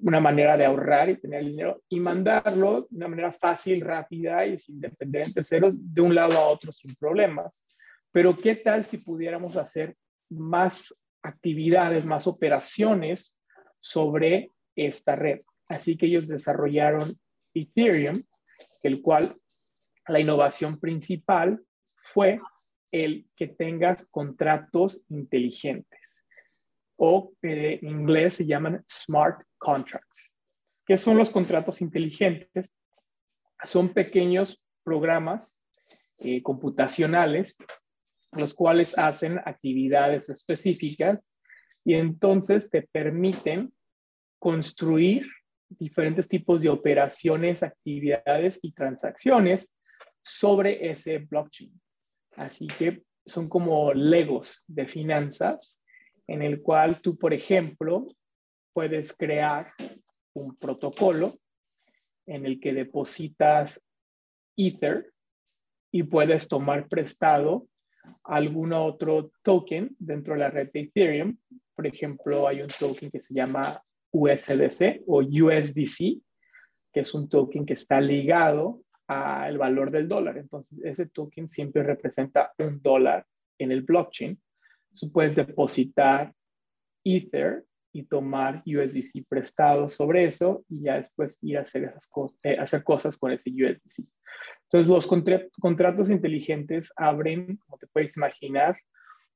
una 0.00 0.18
manera 0.18 0.56
de 0.56 0.64
ahorrar 0.64 1.10
y 1.10 1.20
tener 1.20 1.44
dinero 1.44 1.82
y 1.90 2.00
mandarlo 2.00 2.86
de 2.88 2.96
una 2.96 3.08
manera 3.08 3.32
fácil, 3.32 3.82
rápida 3.82 4.46
y 4.46 4.58
sin 4.58 4.80
depender 4.80 5.30
de 5.34 5.44
ceros 5.44 5.74
de 5.78 6.00
un 6.00 6.14
lado 6.14 6.38
a 6.38 6.48
otro 6.48 6.72
sin 6.72 6.94
problemas. 6.94 7.66
Pero 8.12 8.34
¿qué 8.34 8.54
tal 8.56 8.82
si 8.86 8.96
pudiéramos 8.96 9.58
hacer 9.58 9.94
más 10.30 10.96
actividades, 11.22 12.02
más 12.06 12.26
operaciones 12.26 13.36
sobre 13.78 14.52
esta 14.74 15.16
red? 15.16 15.42
Así 15.68 15.98
que 15.98 16.06
ellos 16.06 16.26
desarrollaron 16.26 17.20
Ethereum, 17.52 18.22
el 18.82 19.02
cual 19.02 19.36
la 20.08 20.18
innovación 20.18 20.80
principal 20.80 21.62
fue 21.96 22.40
el 22.94 23.26
que 23.34 23.48
tengas 23.48 24.06
contratos 24.06 25.02
inteligentes 25.08 26.22
o 26.96 27.32
en 27.42 27.84
inglés 27.86 28.34
se 28.34 28.46
llaman 28.46 28.84
smart 28.88 29.44
contracts. 29.58 30.30
¿Qué 30.86 30.96
son 30.96 31.16
los 31.16 31.30
contratos 31.30 31.80
inteligentes? 31.80 32.72
Son 33.64 33.92
pequeños 33.92 34.62
programas 34.84 35.58
eh, 36.18 36.40
computacionales 36.42 37.56
los 38.36 38.54
cuales 38.54 38.96
hacen 38.98 39.38
actividades 39.44 40.28
específicas 40.28 41.26
y 41.84 41.94
entonces 41.94 42.70
te 42.70 42.82
permiten 42.82 43.72
construir 44.38 45.26
diferentes 45.68 46.28
tipos 46.28 46.62
de 46.62 46.68
operaciones, 46.68 47.62
actividades 47.62 48.58
y 48.62 48.72
transacciones 48.72 49.72
sobre 50.22 50.90
ese 50.90 51.18
blockchain. 51.18 51.72
Así 52.36 52.66
que 52.78 53.02
son 53.24 53.48
como 53.48 53.92
legos 53.94 54.64
de 54.66 54.86
finanzas 54.86 55.80
en 56.26 56.42
el 56.42 56.62
cual 56.62 57.00
tú, 57.00 57.16
por 57.16 57.32
ejemplo, 57.32 58.06
puedes 58.72 59.12
crear 59.12 59.72
un 60.34 60.56
protocolo 60.56 61.38
en 62.26 62.46
el 62.46 62.60
que 62.60 62.72
depositas 62.72 63.82
Ether 64.56 65.12
y 65.92 66.02
puedes 66.02 66.48
tomar 66.48 66.88
prestado 66.88 67.68
algún 68.24 68.72
otro 68.72 69.30
token 69.42 69.94
dentro 69.98 70.34
de 70.34 70.40
la 70.40 70.50
red 70.50 70.70
de 70.72 70.80
Ethereum. 70.80 71.36
Por 71.74 71.86
ejemplo, 71.86 72.48
hay 72.48 72.62
un 72.62 72.70
token 72.78 73.10
que 73.10 73.20
se 73.20 73.34
llama 73.34 73.82
USDC 74.12 75.02
o 75.06 75.22
USDC, 75.22 76.20
que 76.92 77.00
es 77.00 77.14
un 77.14 77.28
token 77.28 77.66
que 77.66 77.74
está 77.74 78.00
ligado 78.00 78.80
al 79.06 79.58
valor 79.58 79.90
del 79.90 80.08
dólar. 80.08 80.38
Entonces, 80.38 80.78
ese 80.84 81.06
token 81.06 81.48
siempre 81.48 81.82
representa 81.82 82.52
un 82.58 82.80
dólar 82.82 83.26
en 83.58 83.72
el 83.72 83.82
blockchain. 83.82 84.40
Tú 84.98 85.12
puedes 85.12 85.34
depositar 85.34 86.32
Ether 87.04 87.64
y 87.92 88.04
tomar 88.04 88.62
USDC 88.66 89.26
prestado 89.28 89.88
sobre 89.88 90.24
eso 90.24 90.64
y 90.68 90.82
ya 90.82 90.96
después 90.96 91.38
ir 91.42 91.58
a 91.58 91.62
hacer, 91.62 91.84
esas 91.84 92.06
cosas, 92.08 92.38
eh, 92.42 92.56
hacer 92.58 92.82
cosas 92.82 93.16
con 93.16 93.30
ese 93.30 93.50
USDC. 93.50 94.08
Entonces, 94.64 94.88
los 94.88 95.06
contratos 95.06 96.10
inteligentes 96.10 96.92
abren, 96.96 97.56
como 97.58 97.78
te 97.78 97.86
puedes 97.86 98.16
imaginar, 98.16 98.76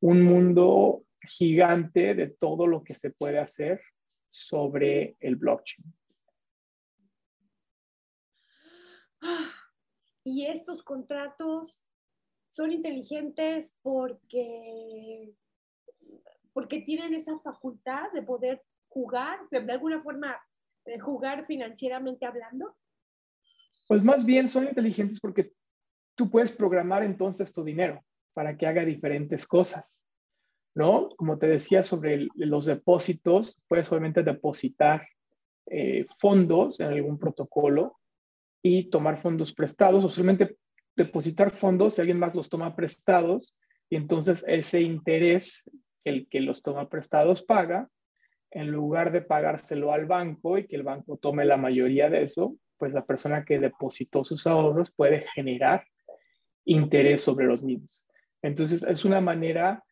un 0.01 0.23
mundo 0.23 1.05
gigante 1.21 2.15
de 2.15 2.29
todo 2.29 2.67
lo 2.67 2.83
que 2.83 2.95
se 2.95 3.11
puede 3.11 3.39
hacer 3.39 3.81
sobre 4.31 5.17
el 5.21 5.37
blockchain. 5.37 5.85
Y 10.25 10.47
estos 10.47 10.83
contratos 10.83 11.83
son 12.49 12.73
inteligentes 12.73 13.75
porque, 13.83 15.33
porque 16.53 16.81
tienen 16.81 17.15
esa 17.15 17.39
facultad 17.39 18.11
de 18.13 18.23
poder 18.23 18.63
jugar, 18.89 19.39
de, 19.51 19.73
alguna 19.73 20.01
forma, 20.01 20.37
de 20.85 20.99
jugar 20.99 21.47
financieramente 21.47 22.27
hablando. 22.27 22.77
Pues 23.87 24.03
más 24.03 24.25
bien 24.25 24.49
son 24.49 24.65
inteligentes 24.67 25.21
porque 25.21 25.53
tú 26.15 26.31
puedes 26.31 26.53
programar 26.53 27.03
entonces 27.03 27.53
tu 27.53 27.63
dinero 27.65 28.05
para 28.33 28.57
que 28.57 28.67
haga 28.67 28.85
diferentes 28.85 29.47
cosas. 29.47 29.99
¿no? 30.75 31.09
Como 31.17 31.39
te 31.39 31.49
decía 31.49 31.83
sobre 31.83 32.29
los 32.35 32.67
depósitos, 32.67 33.61
puedes 33.67 33.91
obviamente 33.91 34.23
depositar 34.23 35.09
eh, 35.67 36.07
fondos 36.19 36.81
en 36.81 36.87
algún 36.87 37.19
protocolo 37.19 37.99
y 38.62 38.91
tomar 38.91 39.21
fondos 39.21 39.53
prestados 39.53 40.05
o 40.05 40.11
solamente 40.11 40.57
depositar 40.97 41.57
fondos 41.59 41.95
si 41.95 42.00
alguien 42.00 42.19
más 42.19 42.35
los 42.35 42.49
toma 42.49 42.75
prestados 42.75 43.57
y 43.88 43.97
entonces 43.97 44.45
ese 44.47 44.81
interés 44.81 45.65
el 46.05 46.29
que 46.29 46.41
los 46.41 46.62
toma 46.62 46.88
prestados 46.88 47.43
paga, 47.43 47.88
en 48.50 48.71
lugar 48.71 49.12
de 49.12 49.21
pagárselo 49.21 49.93
al 49.93 50.07
banco 50.07 50.59
y 50.59 50.67
que 50.67 50.77
el 50.77 50.83
banco 50.83 51.19
tome 51.19 51.45
la 51.45 51.57
mayoría 51.57 52.09
de 52.09 52.23
eso, 52.23 52.57
pues 52.79 52.93
la 52.93 53.05
persona 53.05 53.45
que 53.45 53.59
depositó 53.59 54.25
sus 54.25 54.47
ahorros 54.47 54.91
puede 54.91 55.21
generar 55.35 55.85
interés 56.65 57.23
sobre 57.23 57.47
los 57.47 57.62
mismos. 57.62 58.05
Entonces 58.43 58.85
es 58.85 59.05
una 59.05 59.21
manera 59.21 59.85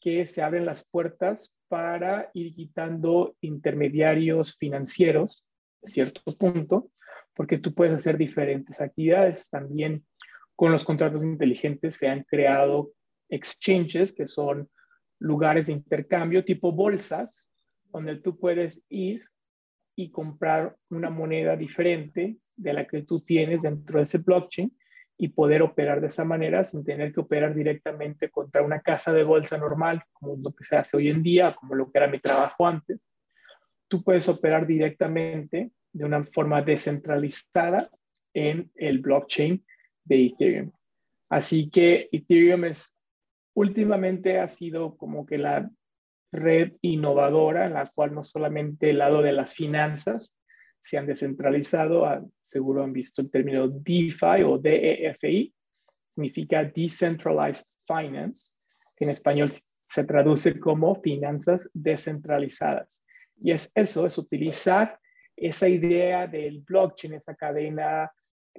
que 0.00 0.26
se 0.26 0.42
abren 0.42 0.66
las 0.66 0.84
puertas 0.84 1.52
para 1.68 2.30
ir 2.34 2.54
quitando 2.54 3.34
intermediarios 3.40 4.56
financieros 4.56 5.46
a 5.82 5.86
cierto 5.86 6.20
punto, 6.36 6.90
porque 7.34 7.58
tú 7.58 7.74
puedes 7.74 7.94
hacer 7.94 8.16
diferentes 8.16 8.80
actividades. 8.80 9.50
También 9.50 10.04
con 10.56 10.72
los 10.72 10.84
contratos 10.84 11.22
inteligentes 11.22 11.96
se 11.96 12.08
han 12.08 12.22
creado 12.24 12.92
exchanges, 13.28 14.12
que 14.12 14.26
son 14.26 14.68
lugares 15.18 15.66
de 15.66 15.74
intercambio 15.74 16.44
tipo 16.44 16.72
bolsas, 16.72 17.50
donde 17.92 18.16
tú 18.16 18.38
puedes 18.38 18.82
ir 18.88 19.22
y 19.96 20.10
comprar 20.10 20.76
una 20.90 21.10
moneda 21.10 21.56
diferente 21.56 22.36
de 22.56 22.72
la 22.72 22.86
que 22.86 23.02
tú 23.02 23.20
tienes 23.20 23.62
dentro 23.62 23.98
de 23.98 24.04
ese 24.04 24.18
blockchain 24.18 24.76
y 25.16 25.28
poder 25.28 25.62
operar 25.62 26.00
de 26.00 26.08
esa 26.08 26.24
manera 26.24 26.64
sin 26.64 26.84
tener 26.84 27.12
que 27.12 27.20
operar 27.20 27.54
directamente 27.54 28.30
contra 28.30 28.62
una 28.62 28.80
casa 28.80 29.12
de 29.12 29.22
bolsa 29.22 29.56
normal, 29.56 30.02
como 30.12 30.36
lo 30.36 30.52
que 30.52 30.64
se 30.64 30.76
hace 30.76 30.96
hoy 30.96 31.08
en 31.08 31.22
día, 31.22 31.54
como 31.54 31.76
lo 31.76 31.90
que 31.90 31.98
era 31.98 32.08
mi 32.08 32.18
trabajo 32.18 32.66
antes. 32.66 33.00
Tú 33.86 34.02
puedes 34.02 34.28
operar 34.28 34.66
directamente 34.66 35.70
de 35.94 36.04
una 36.04 36.24
forma 36.24 36.60
descentralizada 36.60 37.90
en 38.34 38.70
el 38.74 38.98
blockchain 38.98 39.64
de 40.04 40.26
Ethereum. 40.26 40.72
Así 41.30 41.70
que 41.70 42.08
Ethereum 42.12 42.64
es 42.66 42.98
últimamente 43.54 44.40
ha 44.40 44.48
sido 44.48 44.96
como 44.96 45.24
que 45.24 45.38
la 45.38 45.70
red 46.32 46.72
innovadora 46.82 47.66
en 47.66 47.74
la 47.74 47.86
cual 47.86 48.12
no 48.12 48.24
solamente 48.24 48.90
el 48.90 48.98
lado 48.98 49.22
de 49.22 49.32
las 49.32 49.54
finanzas, 49.54 50.36
se 50.80 50.98
han 50.98 51.06
descentralizado, 51.06 52.04
ah, 52.04 52.22
seguro 52.42 52.82
han 52.82 52.92
visto 52.92 53.22
el 53.22 53.30
término 53.30 53.68
DeFi 53.68 54.42
o 54.44 54.58
DEFI, 54.58 55.54
significa 56.14 56.64
Decentralized 56.64 57.66
Finance, 57.86 58.52
que 58.96 59.04
en 59.04 59.10
español 59.10 59.50
se 59.86 60.04
traduce 60.04 60.58
como 60.60 61.00
finanzas 61.00 61.70
descentralizadas. 61.72 63.02
Y 63.40 63.52
es 63.52 63.70
eso, 63.74 64.06
es 64.06 64.18
utilizar 64.18 64.98
esa 65.36 65.68
idea 65.68 66.26
del 66.26 66.60
blockchain, 66.60 67.14
esa 67.14 67.34
cadena 67.34 68.12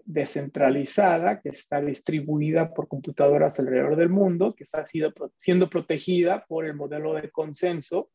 descentralizada 0.04 1.40
que 1.40 1.50
está 1.50 1.82
distribuida 1.82 2.74
por 2.74 2.88
computadoras 2.88 3.60
alrededor 3.60 3.96
del 3.96 4.10
mundo, 4.10 4.54
que 4.54 4.66
está 4.66 4.84
siendo 4.86 5.70
protegida 5.70 6.46
por 6.48 6.66
el 6.66 6.74
modelo 6.74 7.14
de 7.14 7.30
consenso. 7.32 8.10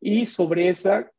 Y 0.00 0.26
sobre 0.26 0.68
esa 0.68 1.10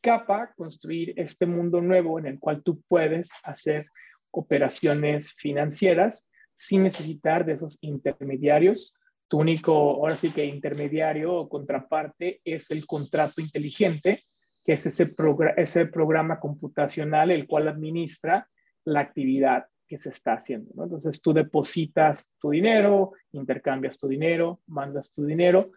capa 0.00 0.52
construir 0.56 1.14
este 1.16 1.46
mundo 1.46 1.80
nuevo 1.80 2.18
en 2.18 2.26
el 2.26 2.38
cual 2.38 2.62
tú 2.62 2.82
puedes 2.88 3.32
hacer 3.42 3.86
operaciones 4.30 5.32
financieras 5.32 6.26
sin 6.56 6.82
necesitar 6.82 7.44
de 7.44 7.54
esos 7.54 7.78
intermediarios. 7.80 8.94
Tu 9.28 9.38
único, 9.38 9.72
ahora 9.72 10.16
sí 10.16 10.30
que 10.32 10.44
intermediario 10.44 11.34
o 11.34 11.48
contraparte 11.48 12.40
es 12.44 12.70
el 12.70 12.86
contrato 12.86 13.40
inteligente, 13.40 14.20
que 14.64 14.72
es 14.72 14.86
ese, 14.86 15.14
ese 15.56 15.86
programa 15.86 16.40
computacional 16.40 17.30
el 17.30 17.46
cual 17.46 17.68
administra 17.68 18.48
la 18.84 19.00
actividad 19.00 19.66
que 19.86 19.98
se 19.98 20.08
está 20.08 20.32
haciendo. 20.32 20.82
Entonces 20.82 21.20
tú 21.20 21.32
depositas 21.32 22.30
tu 22.40 22.50
dinero, 22.50 23.12
intercambias 23.32 23.98
tu 23.98 24.08
dinero, 24.08 24.60
mandas 24.66 25.12
tu 25.12 25.24
dinero 25.24 25.72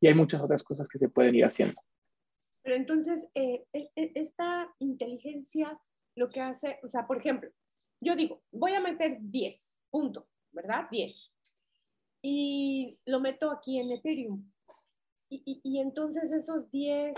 y 0.00 0.08
hay 0.08 0.14
muchas 0.14 0.42
otras 0.42 0.62
cosas 0.62 0.86
que 0.88 0.98
se 0.98 1.08
pueden 1.08 1.34
ir 1.34 1.44
haciendo. 1.44 1.80
Pero 2.62 2.76
entonces, 2.76 3.26
eh, 3.34 3.64
e, 3.72 3.90
e, 3.94 4.12
esta 4.16 4.68
inteligencia 4.80 5.78
lo 6.16 6.28
que 6.28 6.40
hace, 6.40 6.78
o 6.82 6.88
sea, 6.88 7.06
por 7.06 7.18
ejemplo, 7.18 7.50
yo 8.00 8.16
digo, 8.16 8.42
voy 8.50 8.72
a 8.72 8.80
meter 8.80 9.18
10, 9.20 9.78
punto, 9.90 10.26
¿verdad? 10.52 10.88
10. 10.90 11.32
Y 12.22 12.98
lo 13.06 13.20
meto 13.20 13.50
aquí 13.50 13.78
en 13.78 13.92
Ethereum. 13.92 14.50
Y, 15.30 15.60
y, 15.62 15.80
entonces 15.80 16.30
esos 16.30 16.70
10 16.70 17.16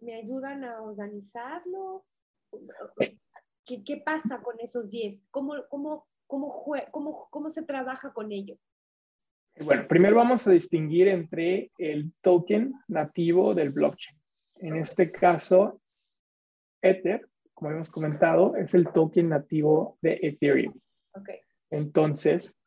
me 0.00 0.14
ayudan 0.14 0.64
a 0.64 0.82
organizarlo. 0.82 2.04
¿Qué, 3.64 3.82
qué 3.84 3.96
pasa 4.04 4.40
con 4.42 4.58
esos 4.60 4.88
10? 4.88 5.22
¿Cómo, 5.30 5.54
cómo, 5.68 6.06
cómo, 6.26 6.64
cómo, 6.90 7.28
¿Cómo 7.30 7.50
se 7.50 7.64
trabaja 7.64 8.12
con 8.12 8.32
ello? 8.32 8.56
Bueno, 9.58 9.86
primero 9.88 10.16
vamos 10.16 10.46
a 10.46 10.50
distinguir 10.50 11.08
entre 11.08 11.70
el 11.78 12.12
token 12.20 12.74
nativo 12.88 13.54
del 13.54 13.70
blockchain. 13.70 14.18
En 14.56 14.76
este 14.76 15.10
caso, 15.10 15.80
Ether, 16.82 17.26
como 17.54 17.70
hemos 17.70 17.88
comentado, 17.88 18.54
es 18.56 18.74
el 18.74 18.92
token 18.92 19.30
nativo 19.30 19.98
de 20.02 20.18
Ethereum. 20.22 20.78
Okay. 21.14 21.38
Entonces, 21.70 22.58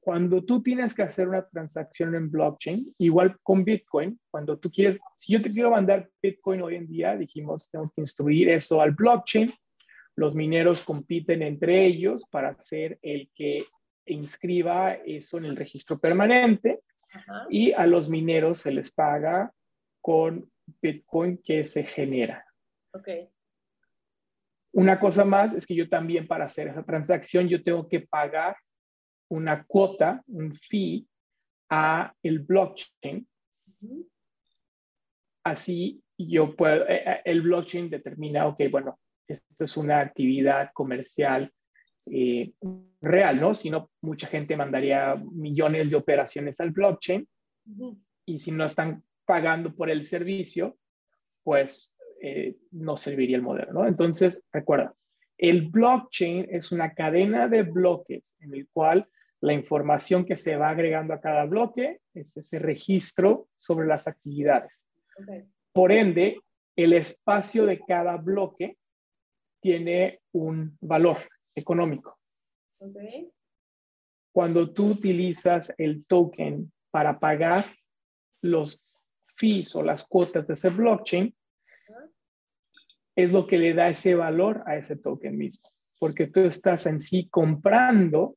cuando 0.00 0.42
tú 0.42 0.62
tienes 0.62 0.94
que 0.94 1.02
hacer 1.02 1.28
una 1.28 1.46
transacción 1.46 2.14
en 2.14 2.30
blockchain, 2.30 2.94
igual 2.98 3.36
con 3.42 3.64
Bitcoin, 3.64 4.18
cuando 4.30 4.58
tú 4.58 4.70
quieres, 4.70 4.98
si 5.16 5.34
yo 5.34 5.42
te 5.42 5.52
quiero 5.52 5.70
mandar 5.70 6.08
Bitcoin 6.22 6.62
hoy 6.62 6.76
en 6.76 6.86
día, 6.86 7.16
dijimos, 7.16 7.70
tengo 7.70 7.92
que 7.94 8.00
instruir 8.00 8.48
eso 8.48 8.80
al 8.80 8.92
blockchain. 8.92 9.52
Los 10.16 10.34
mineros 10.34 10.82
compiten 10.82 11.42
entre 11.42 11.84
ellos 11.84 12.24
para 12.30 12.60
ser 12.62 12.98
el 13.02 13.30
que 13.34 13.66
inscriba 14.06 14.94
eso 14.94 15.38
en 15.38 15.44
el 15.44 15.56
registro 15.56 15.98
permanente 15.98 16.80
y 17.50 17.72
a 17.72 17.86
los 17.86 18.08
mineros 18.08 18.58
se 18.58 18.72
les 18.72 18.90
paga 18.90 19.52
con 20.00 20.50
Bitcoin 20.80 21.38
que 21.38 21.64
se 21.66 21.84
genera. 21.84 22.44
Okay. 22.92 23.28
Una 24.72 24.98
cosa 24.98 25.24
más 25.24 25.52
es 25.54 25.66
que 25.66 25.74
yo 25.74 25.88
también 25.88 26.26
para 26.26 26.46
hacer 26.46 26.68
esa 26.68 26.84
transacción 26.84 27.48
yo 27.48 27.62
tengo 27.62 27.88
que 27.88 28.00
pagar 28.00 28.56
una 29.30 29.64
cuota, 29.64 30.22
un 30.28 30.54
fee 30.54 31.06
a 31.70 32.14
el 32.22 32.40
blockchain. 32.40 33.26
Así 35.44 36.02
yo 36.18 36.54
puedo, 36.54 36.86
eh, 36.86 37.02
eh, 37.06 37.20
el 37.24 37.42
blockchain 37.42 37.88
determina, 37.88 38.46
ok, 38.46 38.62
bueno, 38.70 38.98
esto 39.26 39.64
es 39.64 39.76
una 39.76 40.00
actividad 40.00 40.70
comercial 40.74 41.52
eh, 42.06 42.52
real, 43.00 43.40
¿no? 43.40 43.54
Si 43.54 43.70
no, 43.70 43.90
mucha 44.02 44.26
gente 44.26 44.56
mandaría 44.56 45.14
millones 45.16 45.90
de 45.90 45.96
operaciones 45.96 46.60
al 46.60 46.70
blockchain 46.70 47.26
y 48.26 48.38
si 48.38 48.50
no 48.50 48.64
están 48.64 49.02
pagando 49.24 49.74
por 49.74 49.90
el 49.90 50.04
servicio, 50.04 50.76
pues 51.42 51.94
eh, 52.22 52.56
no 52.72 52.96
serviría 52.96 53.36
el 53.36 53.42
modelo, 53.42 53.72
¿no? 53.72 53.86
Entonces, 53.86 54.42
recuerda, 54.52 54.94
el 55.38 55.68
blockchain 55.68 56.48
es 56.50 56.72
una 56.72 56.94
cadena 56.94 57.48
de 57.48 57.62
bloques 57.62 58.36
en 58.40 58.54
el 58.54 58.68
cual 58.72 59.08
la 59.40 59.52
información 59.52 60.24
que 60.24 60.36
se 60.36 60.56
va 60.56 60.70
agregando 60.70 61.14
a 61.14 61.20
cada 61.20 61.46
bloque 61.46 62.00
es 62.14 62.36
ese 62.36 62.58
registro 62.58 63.48
sobre 63.58 63.86
las 63.86 64.06
actividades. 64.06 64.84
Por 65.72 65.92
ende, 65.92 66.40
el 66.76 66.92
espacio 66.92 67.66
de 67.66 67.80
cada 67.80 68.16
bloque 68.16 68.76
tiene 69.60 70.20
un 70.32 70.76
valor 70.80 71.18
económico. 71.54 72.18
Cuando 74.32 74.72
tú 74.72 74.90
utilizas 74.92 75.72
el 75.76 76.04
token 76.06 76.72
para 76.90 77.18
pagar 77.18 77.74
los 78.42 78.84
fees 79.36 79.74
o 79.74 79.82
las 79.82 80.04
cuotas 80.04 80.46
de 80.46 80.54
ese 80.54 80.70
blockchain, 80.70 81.34
es 83.16 83.32
lo 83.32 83.46
que 83.46 83.58
le 83.58 83.74
da 83.74 83.88
ese 83.88 84.14
valor 84.14 84.62
a 84.66 84.76
ese 84.76 84.96
token 84.96 85.36
mismo, 85.36 85.68
porque 85.98 86.26
tú 86.26 86.40
estás 86.40 86.86
en 86.86 87.00
sí 87.00 87.28
comprando 87.28 88.36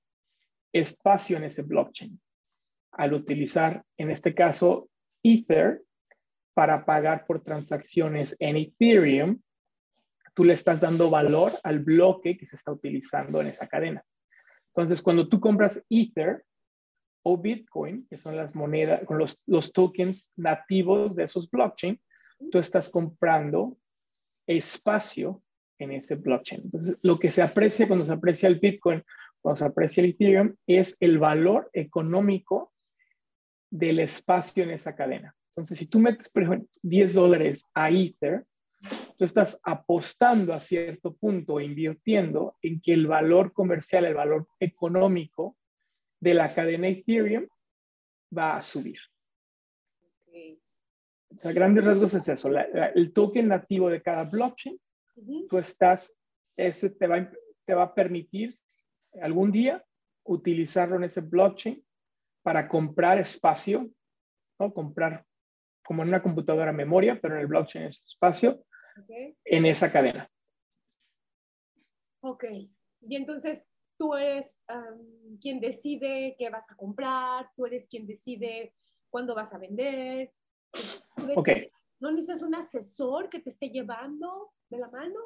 espacio 0.73 1.37
en 1.37 1.45
ese 1.45 1.61
blockchain 1.61 2.19
al 2.91 3.13
utilizar, 3.13 3.83
en 3.97 4.12
este 4.12 4.36
caso, 4.36 4.89
Ether 5.23 5.81
para 6.53 6.86
pagar 6.86 7.25
por 7.25 7.41
transacciones 7.41 8.36
en 8.39 8.57
Ethereum 8.57 9.39
tú 10.33 10.43
le 10.43 10.53
estás 10.53 10.81
dando 10.81 11.09
valor 11.09 11.59
al 11.63 11.79
bloque 11.79 12.38
que 12.38 12.45
se 12.45 12.55
está 12.55 12.71
utilizando 12.71 13.41
en 13.41 13.47
esa 13.47 13.67
cadena. 13.67 14.03
Entonces, 14.69 15.01
cuando 15.01 15.27
tú 15.27 15.39
compras 15.39 15.83
Ether 15.89 16.43
o 17.23 17.38
Bitcoin, 17.38 18.07
que 18.09 18.17
son 18.17 18.36
las 18.36 18.55
monedas, 18.55 19.05
con 19.05 19.17
los, 19.17 19.38
tokens 19.71 20.31
nativos 20.36 21.15
de 21.15 21.23
esos 21.23 21.49
blockchain, 21.49 21.99
tú 22.51 22.59
estás 22.59 22.89
comprando 22.89 23.77
espacio 24.47 25.41
en 25.79 25.91
ese 25.91 26.15
blockchain. 26.15 26.62
Entonces, 26.65 26.97
lo 27.01 27.19
que 27.19 27.31
se 27.31 27.41
aprecia 27.41 27.88
cuando 27.88 28.05
se 28.05 28.13
aprecia 28.13 28.49
el 28.49 28.59
Bitcoin, 28.59 29.03
cuando 29.43 29.58
se 29.58 29.65
aprecia 29.65 30.01
el 30.01 30.12
Ethereum, 30.12 30.56
es 30.65 30.95
el 31.01 31.19
valor 31.19 31.69
económico 31.73 32.71
del 33.69 33.99
espacio 33.99 34.63
en 34.63 34.71
esa 34.71 34.95
cadena. 34.95 35.36
Entonces, 35.49 35.77
si 35.77 35.86
tú 35.86 35.99
metes, 35.99 36.29
por 36.29 36.43
ejemplo, 36.43 36.69
10 36.82 37.13
dólares 37.13 37.65
a 37.73 37.91
Ether, 37.91 38.45
tú 39.17 39.25
estás 39.25 39.60
apostando 39.63 40.53
a 40.53 40.62
cierto 40.62 41.13
punto, 41.13 41.60
invirtiendo 41.60 42.56
en 42.62 42.79
que 42.79 42.93
el 42.93 43.06
valor 43.06 43.51
comercial, 43.51 44.06
el 44.06 44.13
valor 44.13 44.47
económico 44.60 45.58
de 46.21 46.34
la 46.34 46.56
cadena 46.56 46.88
Ethereum 46.88 47.45
va 48.36 48.56
a 48.56 48.62
subir. 48.62 48.99
O 51.29 51.38
sea, 51.38 51.51
grandes 51.51 51.84
rasgos 51.84 52.13
es 52.13 52.29
eso, 52.29 52.49
el 52.95 53.12
token 53.12 53.49
nativo 53.49 53.89
de 53.89 54.01
cada 54.01 54.23
blockchain, 54.23 54.79
tú 55.49 55.58
estás, 55.58 56.15
ese 56.56 56.91
te 56.91 57.08
va, 57.08 57.29
te 57.65 57.73
va 57.73 57.84
a 57.84 57.93
permitir 57.93 58.58
algún 59.21 59.52
día 59.52 59.84
utilizarlo 60.26 60.95
en 60.95 61.04
ese 61.04 61.21
blockchain 61.21 61.84
para 62.41 62.67
comprar 62.67 63.19
espacio, 63.19 63.89
¿no? 64.60 64.73
comprar 64.73 65.26
como 65.86 66.02
en 66.02 66.10
una 66.10 66.23
computadora 66.23 66.71
memoria, 66.71 67.19
pero 67.21 67.36
en 67.36 67.41
el 67.41 67.47
blockchain 67.47 67.86
es 67.86 68.02
espacio, 68.08 68.63
en 69.43 69.65
esa 69.65 69.91
cadena. 69.91 70.30
Ok, 72.21 72.45
y 73.02 73.15
entonces 73.15 73.65
tú 73.97 74.15
eres 74.15 74.60
quien 75.41 75.60
decide 75.60 76.36
qué 76.38 76.49
vas 76.49 76.69
a 76.71 76.76
comprar, 76.76 77.49
tú 77.56 77.65
eres 77.65 77.88
quien 77.88 78.08
decide 78.08 78.73
cuándo 79.10 79.36
vas 79.36 79.54
a 79.54 79.58
vender. 79.58 80.32
Ok. 81.36 81.49
¿No 81.99 82.12
necesitas 82.12 82.41
un 82.41 82.56
asesor 82.56 83.30
que 83.30 83.39
te 83.39 83.49
esté 83.49 83.69
llevando 83.69 84.52
de 84.69 84.78
la 84.78 84.89
mano? 84.89 85.19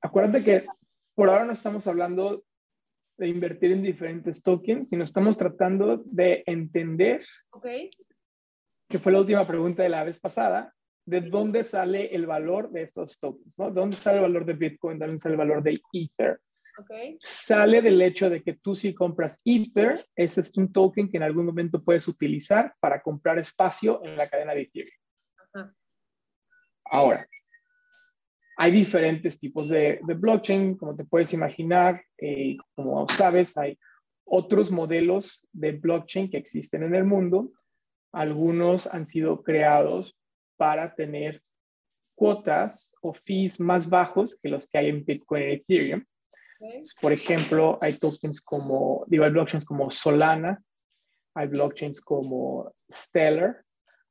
Acuérdate 0.00 0.44
que 0.44 0.66
por 1.14 1.28
ahora 1.28 1.44
no 1.44 1.52
estamos 1.52 1.86
hablando 1.86 2.44
de 3.18 3.28
invertir 3.28 3.72
en 3.72 3.82
diferentes 3.82 4.42
tokens, 4.42 4.88
sino 4.88 5.04
estamos 5.04 5.36
tratando 5.36 6.02
de 6.04 6.42
entender, 6.46 7.24
okay. 7.50 7.90
que 8.88 8.98
fue 8.98 9.12
la 9.12 9.20
última 9.20 9.46
pregunta 9.46 9.82
de 9.82 9.88
la 9.88 10.04
vez 10.04 10.18
pasada, 10.18 10.74
de 11.04 11.20
dónde 11.20 11.64
sale 11.64 12.14
el 12.14 12.26
valor 12.26 12.70
de 12.70 12.82
estos 12.82 13.18
tokens, 13.18 13.58
¿no? 13.58 13.70
¿Dónde 13.70 13.96
sale 13.96 14.18
el 14.18 14.22
valor 14.22 14.44
de 14.44 14.54
Bitcoin? 14.54 14.98
¿Dónde 14.98 15.18
sale 15.18 15.34
el 15.34 15.38
valor 15.38 15.62
de 15.62 15.80
Ether? 15.92 16.40
Okay. 16.78 17.16
Sale 17.20 17.82
del 17.82 18.00
hecho 18.00 18.30
de 18.30 18.42
que 18.42 18.54
tú 18.54 18.74
si 18.74 18.94
compras 18.94 19.40
Ether, 19.44 20.06
ese 20.16 20.40
es 20.40 20.56
un 20.56 20.72
token 20.72 21.10
que 21.10 21.18
en 21.18 21.22
algún 21.22 21.44
momento 21.44 21.82
puedes 21.82 22.08
utilizar 22.08 22.74
para 22.80 23.02
comprar 23.02 23.38
espacio 23.38 24.02
en 24.04 24.16
la 24.16 24.28
cadena 24.28 24.54
de 24.54 24.62
Ethereum. 24.62 24.96
Ahora, 26.84 27.26
hay 28.62 28.70
diferentes 28.70 29.40
tipos 29.40 29.70
de, 29.70 29.98
blockchain, 30.04 30.76
como 30.76 30.94
te 30.94 31.04
puedes 31.04 31.32
imaginar, 31.32 32.04
eh, 32.16 32.56
como 32.76 33.08
sabes, 33.08 33.58
hay 33.58 33.76
otros 34.24 34.70
modelos 34.70 35.44
de 35.52 35.72
blockchain 35.72 36.30
que 36.30 36.36
existen 36.36 36.84
en 36.84 36.94
el 36.94 37.02
mundo. 37.02 37.50
Algunos 38.12 38.86
han 38.86 39.04
sido 39.04 39.42
creados 39.42 40.16
para 40.56 40.94
tener 40.94 41.42
cuotas 42.14 42.94
o 43.02 43.12
fees 43.12 43.58
más 43.58 43.88
bajos 43.88 44.38
que 44.40 44.48
los 44.48 44.68
que 44.68 44.78
hay 44.78 44.90
en 44.90 45.04
Bitcoin 45.04 45.42
y 45.42 45.52
Ethereum. 45.54 46.04
Por 47.00 47.12
ejemplo, 47.12 47.80
hay 47.80 47.98
tokens 47.98 48.40
como, 48.40 49.04
digo, 49.08 49.24
hay 49.24 49.32
blockchains 49.32 49.64
como 49.64 49.90
Solana, 49.90 50.62
hay 51.34 51.48
blockchains 51.48 52.00
como 52.00 52.72
Stellar, 52.88 53.64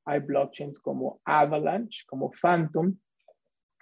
hay 0.04 0.20
blockchains 0.20 0.78
como 0.78 1.22
Avalanche, 1.24 2.04
como 2.06 2.34
Phantom, 2.34 2.98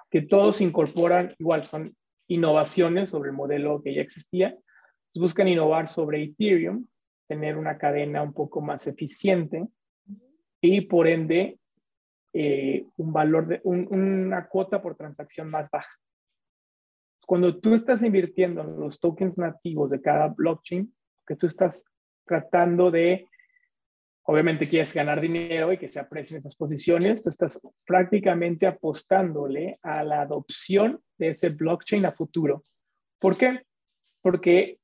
que 0.10 0.22
todos 0.22 0.62
incorporan, 0.62 1.36
igual 1.38 1.64
son 1.66 1.96
innovaciones 2.28 3.10
sobre 3.10 3.30
el 3.30 3.36
modelo 3.36 3.82
que 3.82 3.94
ya 3.94 4.02
existía. 4.02 4.58
Buscan 5.14 5.48
innovar 5.48 5.88
sobre 5.88 6.24
Ethereum, 6.24 6.88
tener 7.28 7.58
una 7.58 7.78
cadena 7.78 8.22
un 8.22 8.34
poco 8.34 8.62
más 8.62 8.88
eficiente 8.88 9.68
y 10.62 10.82
por 10.82 11.08
ende 11.08 11.60
eh, 12.34 12.86
un 12.98 13.12
valor 13.12 13.48
de 13.48 13.62
una 13.64 14.48
cuota 14.48 14.82
por 14.82 14.96
transacción 14.96 15.50
más 15.50 15.70
baja. 15.70 15.92
Cuando 17.26 17.60
tú 17.60 17.74
estás 17.74 18.04
invirtiendo 18.04 18.62
en 18.62 18.80
los 18.80 19.00
tokens 19.00 19.38
nativos 19.38 19.90
de 19.90 20.02
cada 20.02 20.28
blockchain, 20.28 20.94
que 21.28 21.36
tú 21.36 21.48
estás 21.48 21.86
tratando 22.26 22.90
de 22.92 23.28
obviamente 24.30 24.70
quieres 24.70 24.94
ganar 24.94 25.20
dinero 25.20 25.74
y 25.74 25.80
que 25.80 25.88
se 25.88 26.00
aprecien 26.00 26.38
esas 26.38 26.56
posiciones, 26.56 27.24
tú 27.24 27.30
estás 27.30 27.60
prácticamente 27.84 28.68
apostándole 28.68 29.80
a 29.82 30.04
la 30.04 30.22
adopción 30.22 31.02
de 31.18 31.30
ese 31.30 31.50
blockchain 31.50 32.06
a 32.06 32.12
futuro. 32.12 32.64
¿Por 33.18 33.40
qué? 33.40 33.64
Porque 34.22 34.78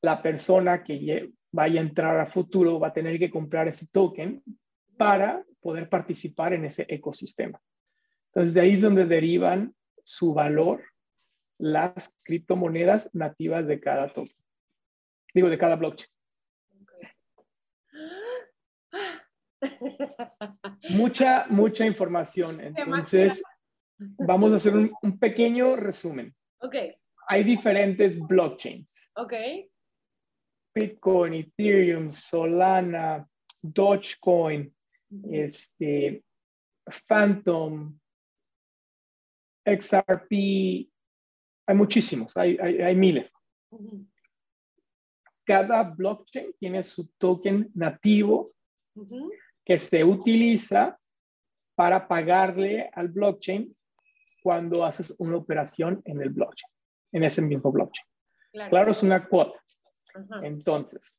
la 0.00 0.22
persona 0.22 0.84
que 0.84 1.30
vaya 1.50 1.80
a 1.80 1.82
entrar 1.82 2.20
a 2.20 2.30
futuro 2.30 2.78
va 2.78 2.88
a 2.88 2.92
tener 2.92 3.18
que 3.18 3.32
comprar 3.32 3.66
ese 3.66 3.88
token 3.88 4.40
para 4.96 5.44
poder 5.60 5.88
participar 5.88 6.52
en 6.52 6.64
ese 6.64 6.86
ecosistema. 6.88 7.60
Entonces, 8.28 8.54
de 8.54 8.60
ahí 8.60 8.74
es 8.74 8.82
donde 8.82 9.06
derivan 9.06 9.74
su 10.04 10.34
valor 10.34 10.84
las 11.58 12.14
criptomonedas 12.22 13.10
nativas 13.12 13.66
de 13.66 13.80
cada 13.80 14.12
token. 14.12 14.36
Digo, 15.34 15.50
de 15.50 15.58
cada 15.58 15.74
blockchain. 15.74 16.12
Mucha, 20.90 21.46
mucha 21.48 21.86
información. 21.86 22.60
Entonces, 22.60 23.42
vamos 23.98 24.52
a 24.52 24.56
hacer 24.56 24.74
un, 24.74 24.92
un, 25.02 25.18
pequeño 25.18 25.76
resumen. 25.76 26.34
Ok. 26.60 26.74
Hay 27.28 27.44
diferentes 27.44 28.18
blockchains. 28.18 29.10
Ok. 29.14 29.34
Bitcoin, 30.74 31.34
Ethereum, 31.34 32.10
Solana, 32.10 33.28
Dogecoin, 33.62 34.74
este, 35.30 36.24
Phantom, 37.06 37.98
XRP, 39.64 40.32
hay 40.32 41.76
muchísimos, 41.76 42.36
hay, 42.36 42.56
hay, 42.58 42.96
miles. 42.96 43.32
Cada 45.44 45.82
blockchain 45.84 46.54
tiene 46.58 46.82
su 46.82 47.06
token 47.18 47.70
nativo 47.74 48.52
que 49.64 49.78
se 49.78 50.04
utiliza 50.04 50.98
para 51.74 52.06
pagarle 52.06 52.90
al 52.92 53.08
blockchain 53.08 53.74
cuando 54.42 54.84
haces 54.84 55.14
una 55.18 55.36
operación 55.36 56.02
en 56.04 56.20
el 56.20 56.30
blockchain, 56.30 56.70
en 57.12 57.24
ese 57.24 57.42
mismo 57.42 57.70
blockchain. 57.70 58.06
Claro, 58.68 58.92
es 58.92 59.02
una 59.02 59.26
cuota. 59.26 59.58
Entonces, 60.42 61.16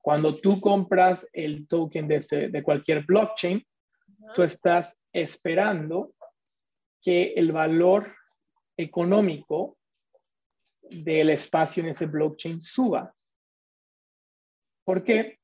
cuando 0.00 0.40
tú 0.40 0.60
compras 0.60 1.26
el 1.32 1.66
token 1.66 2.08
de, 2.08 2.48
de 2.50 2.62
cualquier 2.62 3.04
blockchain, 3.04 3.66
tú 4.34 4.42
estás 4.42 4.98
esperando 5.12 6.14
que 7.02 7.34
el 7.34 7.52
valor 7.52 8.14
económico 8.76 9.76
del 10.82 11.30
espacio 11.30 11.82
en 11.82 11.90
ese 11.90 12.06
blockchain 12.06 12.60
suba. 12.60 13.14
¿Por 14.84 15.04
qué? 15.04 15.37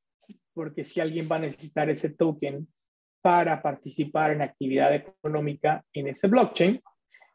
Porque 0.54 0.84
si 0.84 1.00
alguien 1.00 1.28
va 1.30 1.36
a 1.36 1.40
necesitar 1.40 1.90
ese 1.90 2.10
token 2.10 2.66
para 3.20 3.60
participar 3.62 4.32
en 4.32 4.42
actividad 4.42 4.94
económica 4.94 5.84
en 5.92 6.08
ese 6.08 6.28
blockchain, 6.28 6.82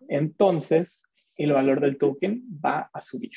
entonces 0.07 1.03
el 1.35 1.53
valor 1.53 1.81
del 1.81 1.97
token 1.97 2.43
va 2.63 2.89
a 2.93 3.01
subir. 3.01 3.31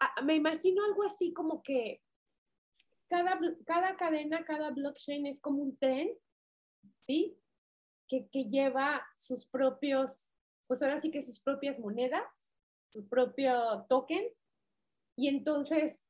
Ah, 0.00 0.22
me 0.22 0.34
imagino 0.34 0.84
algo 0.84 1.04
así 1.04 1.32
como 1.32 1.62
que 1.62 2.02
cada, 3.08 3.38
cada 3.64 3.96
cadena, 3.96 4.44
cada 4.44 4.70
blockchain 4.70 5.26
es 5.26 5.40
como 5.40 5.62
un 5.62 5.76
tren, 5.78 6.10
¿sí? 7.06 7.38
Que, 8.08 8.28
que 8.28 8.44
lleva 8.44 9.04
sus 9.16 9.46
propios, 9.46 10.30
pues 10.66 10.82
ahora 10.82 10.98
sí 10.98 11.10
que 11.10 11.22
sus 11.22 11.40
propias 11.40 11.78
monedas, 11.78 12.54
su 12.90 13.08
propio 13.08 13.86
token, 13.88 14.28
y 15.16 15.28
entonces 15.28 16.05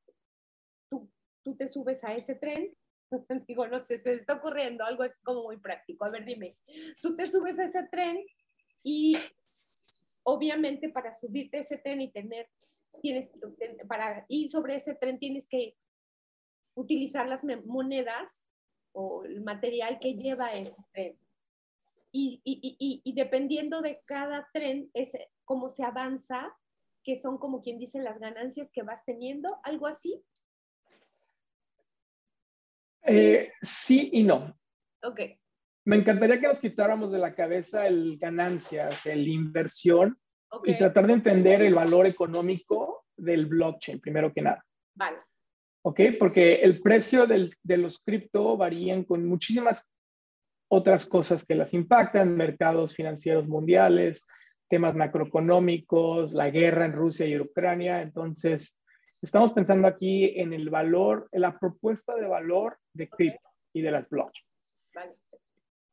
tú, 1.47 1.57
te 1.57 1.69
subes 1.69 2.03
a 2.03 2.15
ese 2.15 2.35
tren. 2.35 2.77
Digo, 3.47 3.69
no 3.69 3.81
sé, 3.81 3.99
se 3.99 4.15
está 4.15 4.35
ocurriendo 4.35 4.85
algo 4.85 5.05
así 5.05 5.23
como 5.23 5.45
muy 5.45 5.59
práctico. 5.59 6.05
A 6.05 6.11
ver, 6.11 6.25
dime, 6.25 6.57
tú 7.01 7.15
te 7.15 7.31
subes 7.31 7.59
a 7.61 7.65
ese 7.65 7.87
tren 7.91 8.19
y 8.83 9.17
obviamente 10.25 10.89
para 10.89 11.13
subirte 11.13 11.59
a 11.59 11.61
ese 11.61 11.79
tren 11.79 12.01
y 12.01 12.11
tener 12.11 12.49
tienes, 13.03 13.31
para 13.89 14.25
ir 14.29 14.49
sobre 14.49 14.77
ese 14.77 14.95
tren 14.95 15.19
tienes 15.19 15.47
que 15.49 15.77
utilizar 16.75 17.29
las 17.29 17.43
monedas 17.65 18.45
o 18.93 19.25
el 19.25 19.43
material 19.43 19.99
que 20.01 20.15
lleva 20.15 20.53
ese 20.53 20.77
tren. 20.93 21.19
Y, 22.13 22.41
y, 22.45 22.77
y, 22.79 23.03
y 23.05 23.15
dependiendo 23.15 23.83
de 23.83 23.99
cada 24.07 24.49
tren, 24.53 24.91
es 24.95 25.13
cómo 25.45 25.69
se 25.69 25.85
avanza, 25.85 26.57
que 27.07 27.17
son 27.17 27.39
como 27.39 27.61
quien 27.61 27.79
dice 27.79 28.01
las 28.01 28.19
ganancias 28.19 28.71
que 28.73 28.83
vas 28.83 29.05
teniendo, 29.05 29.59
algo 29.63 29.87
así. 29.87 30.23
Eh, 33.07 33.53
sí 33.63 34.11
y 34.13 34.23
no. 34.23 34.57
Ok. 35.03 35.21
Me 35.85 35.97
encantaría 35.97 36.41
que 36.41 36.49
nos 36.49 36.59
quitáramos 36.59 37.13
de 37.13 37.19
la 37.19 37.35
cabeza 37.35 37.87
el 37.87 38.19
ganancias, 38.19 39.07
el 39.07 39.29
inversión 39.29 40.19
y 40.65 40.77
tratar 40.77 41.07
de 41.07 41.13
entender 41.13 41.63
el 41.63 41.75
valor 41.75 42.07
económico 42.07 43.05
del 43.17 43.47
blockchain, 43.47 44.01
primero 44.01 44.33
que 44.33 44.43
nada. 44.43 44.65
Vale. 44.95 45.19
¿Ok? 45.83 46.01
Porque 46.19 46.57
el 46.57 46.81
precio 46.83 47.27
del, 47.27 47.55
de 47.63 47.77
los 47.77 48.01
cripto 48.01 48.57
varían 48.57 49.05
con 49.05 49.25
muchísimas 49.27 49.87
otras 50.69 51.07
cosas 51.07 51.45
que 51.45 51.55
las 51.55 51.73
impactan, 51.73 52.37
mercados 52.37 52.95
financieros 52.95 53.47
mundiales, 53.47 54.27
temas 54.69 54.97
macroeconómicos, 54.97 56.33
la 56.33 56.51
guerra 56.51 56.87
en 56.87 56.93
Rusia 56.93 57.27
y 57.27 57.39
Ucrania. 57.39 58.03
Entonces, 58.03 58.77
estamos 59.23 59.53
pensando 59.53 59.89
aquí 59.89 60.39
en 60.39 60.53
el 60.53 60.71
valor, 60.71 61.29
en 61.33 61.43
la 61.43 61.59
propuesta 61.59 62.15
de 62.15 62.27
valor 62.27 62.79
de 62.93 63.09
cripto 63.09 63.49
y 63.73 63.83
de 63.83 63.91
las 63.91 64.09
blockchains. 64.09 64.91
Vale. 64.95 65.13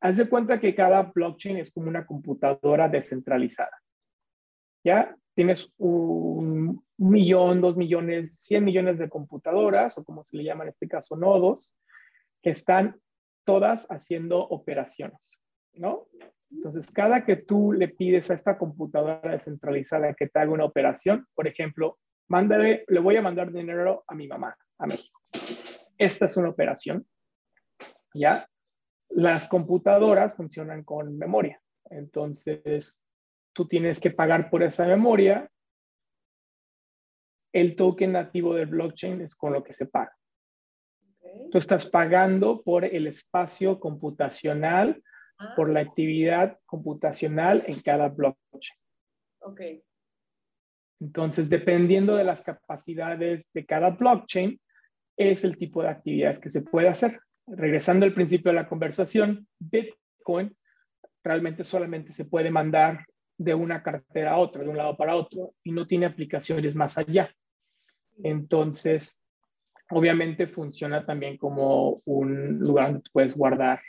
Haz 0.02 0.18
de 0.18 0.28
cuenta 0.28 0.60
que 0.60 0.76
cada 0.76 1.04
blockchain 1.04 1.58
es 1.58 1.72
como 1.72 1.88
una 1.88 2.06
computadora 2.06 2.90
descentralizada. 2.90 3.72
¿ya? 4.84 5.16
Tienes 5.34 5.72
un, 5.78 6.84
millón, 6.98 7.62
dos 7.62 7.76
millones, 7.76 8.40
cien 8.40 8.64
millones 8.64 9.00
de 9.00 9.10
computadoras, 9.10 9.98
o 9.98 10.04
como 10.04 10.24
se 10.24 10.38
le 10.38 10.44
llama 10.44 10.64
en 10.64 10.70
este 10.70 10.88
caso, 10.88 11.16
nodos, 11.16 11.76
que 12.42 12.52
están 12.52 13.00
todas 13.46 13.88
haciendo 13.90 14.40
operaciones, 14.40 15.42
¿no? 15.74 16.08
Entonces, 16.52 16.92
cada 16.92 17.26
que 17.26 17.36
tú 17.36 17.74
le 17.74 17.88
pides 17.88 18.30
a 18.30 18.36
esta 18.36 18.58
computadora 18.58 19.32
descentralizada 19.32 20.14
que 20.14 20.28
te 20.28 20.40
haga 20.40 20.52
una 20.52 20.66
operación, 20.66 21.26
por 21.34 21.48
ejemplo, 21.48 21.98
mándale, 22.28 22.86
le 22.88 23.00
voy 23.00 23.18
a 23.18 23.22
mandar 23.22 23.52
dinero 23.52 24.04
a 24.08 24.16
mi 24.16 24.28
mamá, 24.28 24.56
a 24.78 24.88
México. 24.88 25.20
Esta 25.98 26.26
es 26.26 26.38
una 26.38 26.50
operación, 26.50 27.06
¿ya? 28.14 28.48
Las 29.10 29.48
computadoras 29.48 30.36
funcionan 30.36 30.84
con 30.84 31.18
memoria. 31.18 31.62
Entonces, 31.86 33.00
tú 33.54 33.68
tienes 33.68 34.00
que 34.00 34.12
pagar 34.12 34.50
por 34.50 34.64
esa 34.64 34.86
memoria. 34.86 35.50
El 37.52 37.76
token 37.76 38.14
nativo 38.14 38.56
del 38.56 38.68
blockchain 38.68 39.22
es 39.22 39.36
con 39.36 39.54
lo 39.54 39.64
que 39.64 39.74
se 39.74 39.86
paga. 39.86 40.16
Tú 41.52 41.58
estás 41.58 41.88
pagando 41.88 42.64
por 42.64 42.84
el 42.86 43.08
espacio 43.08 43.80
computacional, 43.80 45.04
ah. 45.38 45.54
por 45.56 45.70
la 45.70 45.82
actividad 45.82 46.60
computacional 46.66 47.64
en 47.68 47.82
cada 47.82 48.10
blockchain. 48.10 48.80
Ok. 49.40 49.62
Entonces, 50.99 51.49
dependiendo 51.49 52.15
de 52.15 52.23
las 52.23 52.41
capacidades 52.41 53.49
de 53.53 53.65
cada 53.65 53.91
blockchain, 53.91 54.60
es 55.17 55.43
el 55.43 55.58
tipo 55.58 55.82
de 55.82 55.89
actividades 55.89 56.39
que 56.39 56.49
se 56.49 56.62
puede 56.62 56.89
hacer. 56.89 57.19
Regresando 57.45 58.06
al 58.06 58.13
principio 58.13 58.51
de 58.51 58.56
la 58.56 58.67
conversación, 58.67 59.47
Bitcoin 59.60 60.56
realmente 61.23 61.63
solamente 61.63 62.12
se 62.12 62.25
puede 62.25 62.51
mandar 62.51 63.06
de 63.38 63.53
una 63.53 63.82
cartera 63.82 64.34
a 64.34 64.38
otra, 64.38 64.63
de 64.63 64.69
un 64.69 64.77
lado 64.77 64.95
para 64.95 65.15
otro, 65.15 65.53
y 65.63 65.71
no 65.71 65.88
tiene 65.88 66.06
aplicaciones 66.06 66.75
más 66.75 66.97
allá. 66.97 67.34
Entonces, 68.23 69.19
obviamente 69.89 70.47
funciona 70.47 71.06
también 71.06 71.38
como 71.38 72.01
un 72.06 72.60
lugar 72.60 72.93
donde 72.93 73.10
puedes 73.12 73.36
guardar 73.36 73.82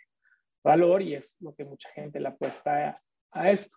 valor 0.62 1.02
y 1.02 1.14
es 1.14 1.36
lo 1.40 1.54
que 1.54 1.64
mucha 1.64 1.90
gente 1.90 2.20
le 2.20 2.28
apuesta 2.28 3.00
a, 3.32 3.50
esto. 3.50 3.76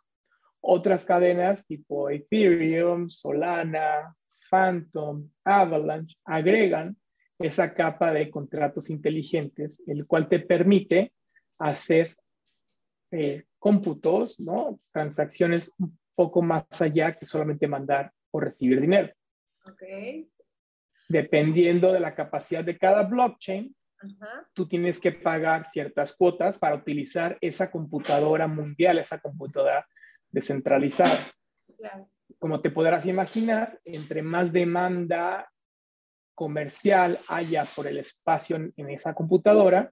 Otras 0.62 1.06
cadenas 1.06 1.65
tipo 1.65 2.10
Ethereum, 2.10 3.10
Solana, 3.10 4.15
Phantom, 4.50 5.30
Avalanche 5.43 6.15
agregan 6.26 6.98
esa 7.39 7.74
capa 7.74 8.12
de 8.12 8.30
contratos 8.32 8.89
inteligentes, 8.89 9.82
el 9.86 10.08
cual 10.08 10.28
te 10.28 10.39
permite 10.39 11.13
hacer 11.60 12.15
eh, 13.12 13.46
cómputos, 13.60 14.39
¿no? 14.39 14.80
Transacciones 14.91 15.72
un 15.78 15.98
poco 16.15 16.41
más 16.41 16.65
allá 16.82 17.17
que 17.17 17.26
solamente 17.26 17.67
mandar 17.67 18.12
o 18.32 18.39
recibir 18.39 18.82
dinero. 18.82 19.13
Okay. 19.72 20.28
Dependiendo 21.08 21.93
de 21.93 22.00
la 22.00 22.15
capacidad 22.15 22.63
de 22.63 22.78
cada 22.78 23.04
blockchain, 23.04 23.76
tú 24.54 24.67
tienes 24.67 25.00
que 25.00 25.12
pagar 25.12 25.65
ciertas 25.67 26.13
cuotas 26.13 26.58
para 26.58 26.76
utilizar 26.76 27.38
esa 27.41 27.72
computadora 27.72 28.48
mundial, 28.48 29.00
esa 29.00 29.20
computadora 29.20 29.88
descentralizada. 30.31 31.31
Como 32.39 32.61
te 32.61 32.69
podrás 32.69 33.05
imaginar, 33.05 33.79
entre 33.85 34.21
más 34.21 34.51
demanda 34.51 35.49
comercial 36.35 37.19
haya 37.27 37.65
por 37.75 37.87
el 37.87 37.97
espacio 37.97 38.57
en, 38.57 38.89
esa 38.89 39.15
computadora, 39.15 39.91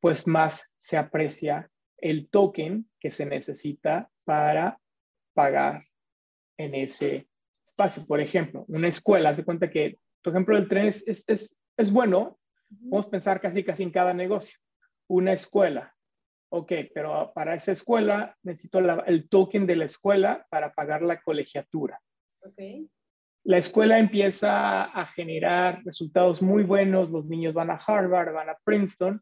pues 0.00 0.26
más 0.26 0.66
se 0.78 0.96
aprecia 0.96 1.70
el 1.98 2.28
token 2.30 2.88
que 2.98 3.10
se 3.10 3.26
necesita 3.26 4.10
para 4.24 4.78
pagar 5.34 5.84
en 6.56 6.74
ese 6.74 7.28
espacio. 7.66 8.06
Por 8.06 8.20
ejemplo, 8.20 8.64
una 8.68 8.88
escuela, 8.88 9.30
haz 9.30 9.36
de 9.36 9.44
cuenta 9.44 9.70
que, 9.70 9.98
por 10.22 10.32
ejemplo, 10.32 10.56
el 10.56 10.68
tren 10.68 10.86
es, 10.86 11.06
es, 11.06 11.56
es, 11.76 11.92
bueno, 11.92 12.38
vamos 12.70 13.06
a 13.06 13.10
pensar 13.10 13.40
casi 13.40 13.62
casi 13.62 13.82
en 13.82 13.90
cada 13.90 14.14
negocio. 14.14 14.58
Una 15.06 15.34
escuela, 15.34 15.93
ok, 16.54 16.72
pero 16.94 17.32
para 17.34 17.54
esa 17.54 17.72
escuela 17.72 18.36
necesito 18.42 18.78
el 18.78 19.28
token 19.28 19.66
de 19.66 19.76
la 19.76 19.84
escuela 19.86 20.46
para 20.50 20.72
pagar 20.72 21.02
la 21.02 21.20
colegiatura. 21.20 22.00
Okay 22.40 22.88
la 23.44 23.58
escuela 23.58 23.98
empieza 23.98 24.84
a 24.84 25.06
generar 25.06 25.82
resultados 25.84 26.40
muy 26.40 26.62
buenos, 26.62 27.10
los 27.10 27.26
niños 27.26 27.52
van 27.52 27.70
a 27.70 27.78
Harvard, 27.86 28.32
van 28.32 28.48
a 28.48 28.56
Princeton, 28.64 29.20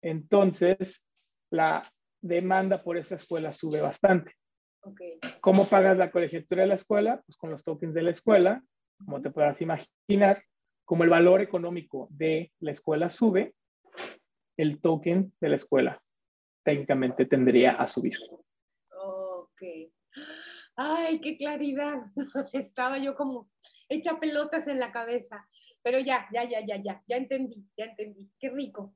entonces 0.00 1.04
la 1.50 1.92
demanda 2.22 2.84
por 2.84 2.96
esa 2.96 3.16
escuela 3.16 3.52
sube 3.52 3.80
bastante. 3.80 4.32
¿Cómo 5.40 5.68
pagas 5.68 5.96
la 5.98 6.12
colegiatura 6.12 6.62
de 6.62 6.68
la 6.68 6.76
escuela? 6.76 7.20
Pues 7.26 7.36
con 7.36 7.50
los 7.50 7.64
tokens 7.64 7.94
de 7.94 8.02
la 8.02 8.12
escuela, 8.12 8.62
como 9.04 9.20
te 9.20 9.30
podrás 9.30 9.60
imaginar, 9.60 10.44
como 10.84 11.02
el 11.02 11.10
valor 11.10 11.40
económico 11.40 12.06
de 12.10 12.52
la 12.60 12.70
escuela 12.70 13.10
sube, 13.10 13.54
el 14.56 14.80
token 14.80 15.32
de 15.40 15.48
la 15.48 15.56
escuela 15.56 16.00
técnicamente 16.68 17.24
tendría 17.24 17.72
a 17.72 17.86
subir. 17.86 18.18
Ok 18.90 19.62
ay, 20.78 21.20
qué 21.20 21.36
claridad. 21.36 22.06
Estaba 22.52 22.98
yo 22.98 23.14
como 23.16 23.50
hecha 23.88 24.18
pelotas 24.18 24.68
en 24.68 24.78
la 24.78 24.92
cabeza. 24.92 25.46
Pero 25.82 25.98
ya, 25.98 26.26
ya, 26.32 26.48
ya, 26.48 26.64
ya, 26.64 26.80
ya, 26.82 27.02
ya 27.06 27.16
entendí, 27.16 27.66
ya 27.76 27.86
entendí. 27.86 28.30
Qué 28.38 28.50
rico, 28.50 28.94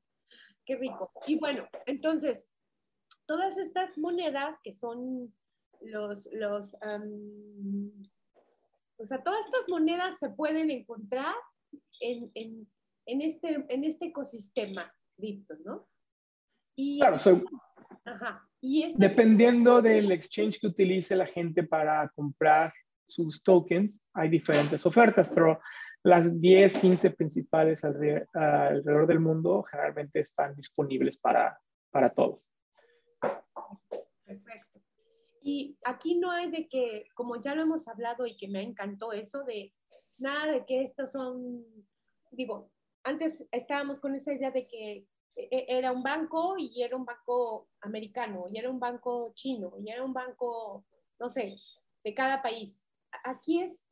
qué 0.65 0.77
rico. 0.77 1.13
Y 1.27 1.39
bueno, 1.39 1.69
entonces, 1.87 2.49
todas 3.27 3.59
estas 3.59 3.99
monedas 3.99 4.59
que 4.63 4.75
son 4.75 5.35
los, 5.81 6.29
los, 6.33 6.75
o 8.97 9.07
sea, 9.07 9.23
todas 9.23 9.45
estas 9.45 9.69
monedas 9.69 10.19
se 10.19 10.31
pueden 10.31 10.71
encontrar 10.71 11.35
en, 12.01 12.31
en, 12.35 13.21
este, 13.21 13.65
en 13.69 13.85
este 13.85 14.07
ecosistema 14.07 14.95
cripto, 15.17 15.57
¿no? 15.65 15.89
Y, 16.75 17.01
claro, 17.01 17.17
ajá, 18.05 18.49
Dependiendo 18.97 19.83
del 19.83 20.13
exchange 20.13 20.61
que 20.61 20.69
utilice 20.69 21.17
la 21.17 21.27
gente 21.27 21.65
para 21.65 22.09
comprar 22.15 22.73
sus 23.09 23.43
tokens, 23.43 24.01
hay 24.15 24.29
diferentes 24.29 24.87
ofertas, 24.87 25.29
pero 25.29 25.61
las 26.05 26.41
10, 26.41 26.77
15 26.77 27.11
principales 27.11 27.85
alrededor, 27.85 29.07
del 29.07 29.19
mundo 29.19 29.65
generalmente 29.65 30.21
están 30.21 30.55
disponibles 30.55 31.17
para, 31.17 31.59
para 31.91 32.11
todos. 32.11 32.49
Perfecto. 34.25 34.81
Y 35.43 35.77
aquí 35.85 36.19
no 36.19 36.31
hay 36.31 36.49
de 36.49 36.69
que, 36.69 37.07
como 37.15 37.41
ya 37.41 37.57
lo 37.57 37.63
hemos 37.63 37.89
hablado 37.89 38.27
y 38.27 38.37
que 38.37 38.47
me 38.47 38.63
encantó 38.63 39.13
eso, 39.13 39.43
de 39.43 39.75
nada 40.19 40.53
de 40.53 40.65
que 40.65 40.83
estos 40.83 41.11
son, 41.11 41.65
digo, 42.31 42.71
antes 43.03 43.45
estábamos 43.51 43.99
con 43.99 44.15
esa 44.15 44.33
idea 44.33 44.53
de 44.53 44.69
que 44.69 45.05
era 45.35 45.92
un 45.92 46.03
banco 46.03 46.57
y 46.59 46.83
era 46.83 46.97
un 46.97 47.05
banco 47.05 47.68
americano, 47.81 48.49
y 48.53 48.59
era 48.59 48.71
un 48.71 48.79
banco 48.79 49.33
chino, 49.35 49.75
y 49.79 49.90
era 49.90 50.05
un 50.05 50.12
banco, 50.12 50.85
no 51.18 51.31
sé, 51.31 51.55
de 52.05 52.14
cada 52.14 52.42
país. 52.42 52.88
Aquí 53.25 53.61
es 53.61 53.87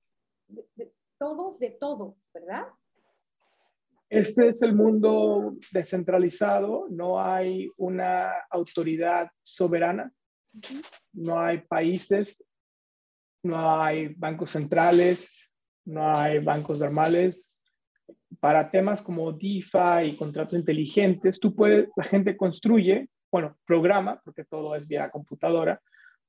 de, 0.48 0.92
todos 1.18 1.58
de 1.58 1.70
todo, 1.70 2.16
¿verdad? 2.32 2.66
Este 4.08 4.48
es 4.48 4.60
el 4.62 4.74
mundo 4.74 5.54
descentralizado, 5.70 6.88
no 6.90 7.22
hay 7.22 7.70
una 7.76 8.32
autoridad 8.50 9.30
soberana, 9.42 10.12
no 11.12 11.38
hay 11.38 11.58
países, 11.58 12.44
no 13.42 13.80
hay 13.80 14.08
bancos 14.14 14.50
centrales, 14.50 15.52
no 15.84 16.18
hay 16.18 16.40
bancos 16.40 16.80
normales, 16.80 17.54
para 18.40 18.70
temas 18.70 19.02
como 19.02 19.32
DeFi 19.32 20.06
y 20.06 20.16
contratos 20.16 20.54
inteligentes, 20.54 21.38
tú 21.38 21.54
puedes, 21.54 21.88
la 21.94 22.04
gente 22.04 22.36
construye, 22.36 23.08
bueno, 23.30 23.56
programa, 23.66 24.20
porque 24.24 24.44
todo 24.44 24.74
es 24.74 24.88
vía 24.88 25.10
computadora, 25.10 25.80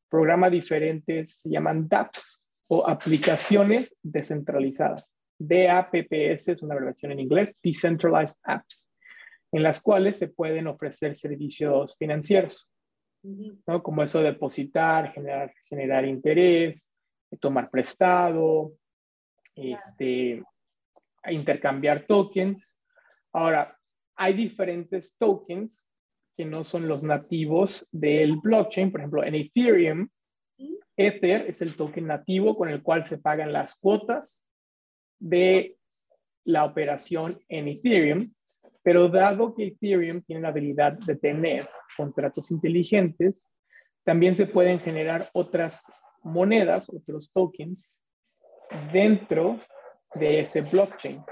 programa 0.09 0.49
diferentes, 0.49 1.39
se 1.39 1.49
llaman 1.49 1.87
dApps 1.87 2.43
o 2.67 2.87
aplicaciones 2.87 3.95
descentralizadas. 4.03 5.15
DAPPS 5.39 6.49
es 6.49 6.61
una 6.61 6.75
abreviación 6.75 7.13
en 7.13 7.21
inglés, 7.21 7.57
Decentralized 7.63 8.37
Apps, 8.43 8.91
en 9.51 9.63
las 9.63 9.81
cuales 9.81 10.19
se 10.19 10.27
pueden 10.27 10.67
ofrecer 10.67 11.15
servicios 11.15 11.97
financieros, 11.97 12.69
¿no? 13.23 13.81
Como 13.81 14.03
eso 14.03 14.19
de 14.19 14.31
depositar, 14.31 15.11
generar, 15.11 15.53
generar 15.67 16.05
interés, 16.05 16.91
tomar 17.39 17.69
prestado, 17.69 18.73
este, 19.55 20.43
intercambiar 21.29 22.05
tokens. 22.07 22.77
Ahora, 23.33 23.77
hay 24.15 24.33
diferentes 24.33 25.15
tokens 25.17 25.87
que 26.35 26.45
no 26.45 26.63
son 26.63 26.87
los 26.87 27.03
nativos 27.03 27.87
del 27.91 28.37
blockchain. 28.37 28.91
Por 28.91 29.01
ejemplo, 29.01 29.23
en 29.23 29.35
Ethereum, 29.35 30.09
Ether 30.97 31.45
es 31.47 31.61
el 31.61 31.75
token 31.75 32.07
nativo 32.07 32.55
con 32.55 32.69
el 32.69 32.81
cual 32.81 33.05
se 33.05 33.17
pagan 33.17 33.53
las 33.53 33.75
cuotas 33.75 34.45
de 35.19 35.77
la 36.43 36.65
operación 36.65 37.39
en 37.49 37.67
Ethereum. 37.67 38.33
Pero 38.83 39.09
dado 39.09 39.53
que 39.53 39.67
Ethereum 39.67 40.21
tiene 40.23 40.41
la 40.41 40.49
habilidad 40.49 40.93
de 40.93 41.15
tener 41.15 41.69
contratos 41.95 42.49
inteligentes, 42.51 43.43
también 44.03 44.35
se 44.35 44.47
pueden 44.47 44.79
generar 44.79 45.29
otras 45.33 45.91
monedas, 46.23 46.89
otros 46.89 47.31
tokens 47.31 48.01
dentro 48.91 49.59
de 50.15 50.41
ese 50.41 50.61
blockchain. 50.61 51.23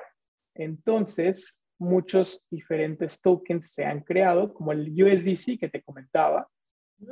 Entonces, 0.55 1.57
muchos 1.77 2.45
diferentes 2.49 3.21
tokens 3.21 3.73
se 3.73 3.85
han 3.85 4.01
creado, 4.01 4.53
como 4.53 4.71
el 4.71 4.91
USDC 4.91 5.59
que 5.59 5.69
te 5.69 5.81
comentaba, 5.81 6.47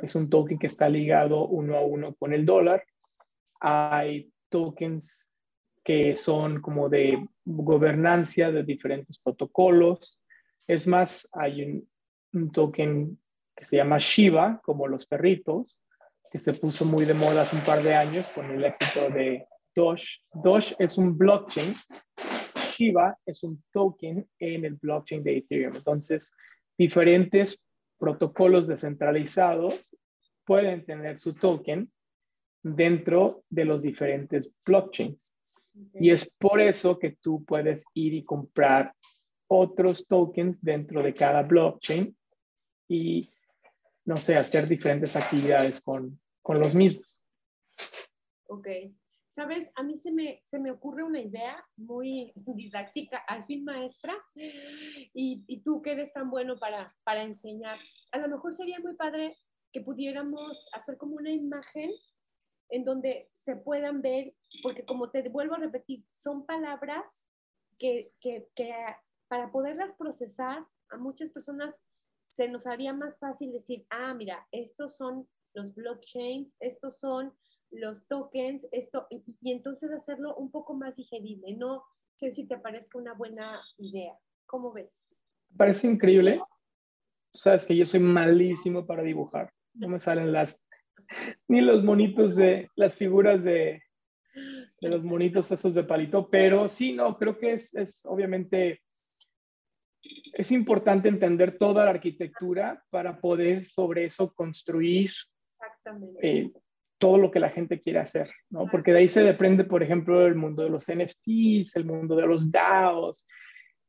es 0.02 0.14
un 0.14 0.28
token 0.28 0.58
que 0.58 0.66
está 0.66 0.88
ligado 0.88 1.46
uno 1.46 1.76
a 1.76 1.80
uno 1.80 2.14
con 2.14 2.32
el 2.32 2.44
dólar. 2.44 2.84
Hay 3.60 4.30
tokens 4.50 5.30
que 5.82 6.14
son 6.14 6.60
como 6.60 6.90
de 6.90 7.26
gobernancia 7.44 8.50
de 8.50 8.62
diferentes 8.62 9.18
protocolos. 9.18 10.20
Es 10.66 10.86
más, 10.86 11.28
hay 11.32 11.62
un, 11.62 11.88
un 12.34 12.52
token 12.52 13.18
que 13.56 13.64
se 13.64 13.78
llama 13.78 13.98
Shiba, 13.98 14.60
como 14.62 14.86
los 14.86 15.06
perritos, 15.06 15.76
que 16.30 16.38
se 16.38 16.52
puso 16.52 16.84
muy 16.84 17.06
de 17.06 17.14
moda 17.14 17.42
hace 17.42 17.56
un 17.56 17.64
par 17.64 17.82
de 17.82 17.94
años 17.94 18.28
con 18.28 18.50
el 18.50 18.62
éxito 18.64 19.08
de 19.08 19.46
Doge. 19.78 20.18
Doge 20.34 20.74
es 20.80 20.98
un 20.98 21.16
blockchain. 21.16 21.76
Shiba 22.56 23.16
es 23.24 23.44
un 23.44 23.62
token 23.72 24.28
en 24.40 24.64
el 24.64 24.74
blockchain 24.74 25.22
de 25.22 25.38
Ethereum. 25.38 25.76
Entonces, 25.76 26.34
diferentes 26.76 27.60
protocolos 27.96 28.66
descentralizados 28.66 29.74
pueden 30.44 30.84
tener 30.84 31.20
su 31.20 31.32
token 31.32 31.92
dentro 32.60 33.44
de 33.50 33.64
los 33.66 33.82
diferentes 33.82 34.50
blockchains. 34.64 35.32
Y 35.94 36.10
es 36.10 36.28
por 36.38 36.60
eso 36.60 36.98
que 36.98 37.16
tú 37.20 37.44
puedes 37.44 37.84
ir 37.94 38.14
y 38.14 38.24
comprar 38.24 38.92
otros 39.46 40.08
tokens 40.08 40.60
dentro 40.60 41.04
de 41.04 41.14
cada 41.14 41.42
blockchain 41.42 42.16
y, 42.88 43.30
no 44.04 44.20
sé, 44.20 44.34
hacer 44.34 44.66
diferentes 44.66 45.14
actividades 45.14 45.80
con, 45.80 46.20
con 46.42 46.58
los 46.58 46.74
mismos. 46.74 47.16
Ok. 48.48 48.66
Sabes, 49.38 49.70
a 49.76 49.84
mí 49.84 49.96
se 49.96 50.10
me, 50.10 50.42
se 50.46 50.58
me 50.58 50.72
ocurre 50.72 51.04
una 51.04 51.20
idea 51.20 51.64
muy 51.76 52.32
didáctica, 52.56 53.18
al 53.18 53.46
fin 53.46 53.64
maestra, 53.64 54.16
y, 54.34 55.62
tú 55.62 55.80
que 55.80 55.92
eres 55.92 56.12
tan 56.12 56.28
bueno 56.28 56.58
para, 56.58 56.92
para 57.04 57.22
enseñar. 57.22 57.78
A 58.10 58.18
lo 58.18 58.26
mejor 58.26 58.52
sería 58.52 58.80
muy 58.80 58.96
padre 58.96 59.36
que 59.72 59.80
pudiéramos 59.80 60.68
hacer 60.72 60.96
como 60.96 61.14
una 61.14 61.30
imagen 61.30 61.88
en 62.70 62.84
donde 62.84 63.30
se 63.32 63.54
puedan 63.54 64.02
ver, 64.02 64.34
porque 64.60 64.84
como 64.84 65.08
te 65.08 65.28
vuelvo 65.28 65.54
a 65.54 65.58
repetir, 65.58 66.04
son 66.12 66.44
palabras 66.44 67.24
que, 67.78 68.12
que, 68.20 68.48
que, 68.56 68.74
para 69.28 69.52
poderlas 69.52 69.94
procesar 69.94 70.66
a 70.90 70.96
muchas 70.96 71.30
personas 71.30 71.80
se 72.26 72.48
nos 72.48 72.66
haría 72.66 72.92
más 72.92 73.20
fácil 73.20 73.52
decir, 73.52 73.86
ah, 73.90 74.14
mira, 74.14 74.48
estos 74.50 74.96
son 74.96 75.28
los 75.54 75.76
blockchains, 75.76 76.56
estos 76.58 76.98
son 76.98 77.32
los 77.70 78.06
tokens, 78.06 78.66
esto, 78.72 79.06
y, 79.10 79.52
entonces 79.52 79.90
hacerlo 79.90 80.34
un 80.36 80.50
poco 80.50 80.74
más 80.74 80.96
digerible. 80.96 81.54
No 81.56 81.84
sé 82.16 82.32
si 82.32 82.46
te 82.46 82.58
parezca 82.58 82.98
una 82.98 83.14
buena 83.14 83.46
idea. 83.78 84.14
¿Cómo 84.46 84.72
ves? 84.72 85.10
Parece 85.56 85.86
increíble. 85.86 86.40
Tú 87.32 87.40
sabes 87.40 87.64
que 87.64 87.76
yo 87.76 87.86
soy 87.86 88.00
malísimo 88.00 88.86
para 88.86 89.02
dibujar. 89.02 89.52
No 89.74 89.88
me 89.88 90.00
salen 90.00 90.32
las, 90.32 90.60
ni 91.48 91.60
los 91.60 91.84
monitos 91.84 92.34
de, 92.36 92.70
las 92.74 92.96
figuras 92.96 93.42
de, 93.44 93.82
de 94.80 94.88
los 94.88 95.02
monitos 95.02 95.50
esos 95.50 95.74
de 95.74 95.84
palito, 95.84 96.28
pero 96.30 96.68
sí, 96.68 96.92
no, 96.92 97.16
creo 97.18 97.38
que 97.38 97.54
es, 97.54 97.74
es 97.74 98.04
obviamente, 98.06 98.80
es 100.32 100.52
importante 100.52 101.08
entender 101.08 101.58
toda 101.58 101.84
la 101.84 101.90
arquitectura 101.90 102.82
para 102.90 103.20
poder 103.20 103.66
sobre 103.66 104.06
eso 104.06 104.32
construir 104.32 105.10
eh, 106.22 106.50
todo 106.98 107.18
lo 107.18 107.30
que 107.30 107.40
la 107.40 107.50
gente 107.50 107.80
quiere 107.80 108.00
hacer, 108.00 108.30
¿no? 108.50 108.66
Porque 108.66 108.92
de 108.92 108.98
ahí 108.98 109.08
se 109.08 109.22
depende, 109.22 109.64
por 109.64 109.82
ejemplo, 109.82 110.26
el 110.26 110.34
mundo 110.34 110.64
de 110.64 110.70
los 110.70 110.86
NFTs, 110.86 111.76
el 111.76 111.84
mundo 111.84 112.16
de 112.16 112.26
los 112.26 112.50
DAOs, 112.50 113.26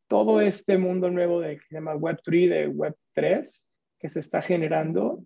todo 0.08 0.41
este 0.41 0.78
mundo 0.78 1.10
nuevo 1.10 1.41
de, 1.41 1.58
que 1.58 1.65
se 1.67 1.76
llama 1.76 1.95
Web3, 1.95 2.50
de 2.50 2.69
Web3, 2.69 3.63
que 4.00 4.10
se 4.10 4.19
está 4.19 4.41
generando, 4.41 5.24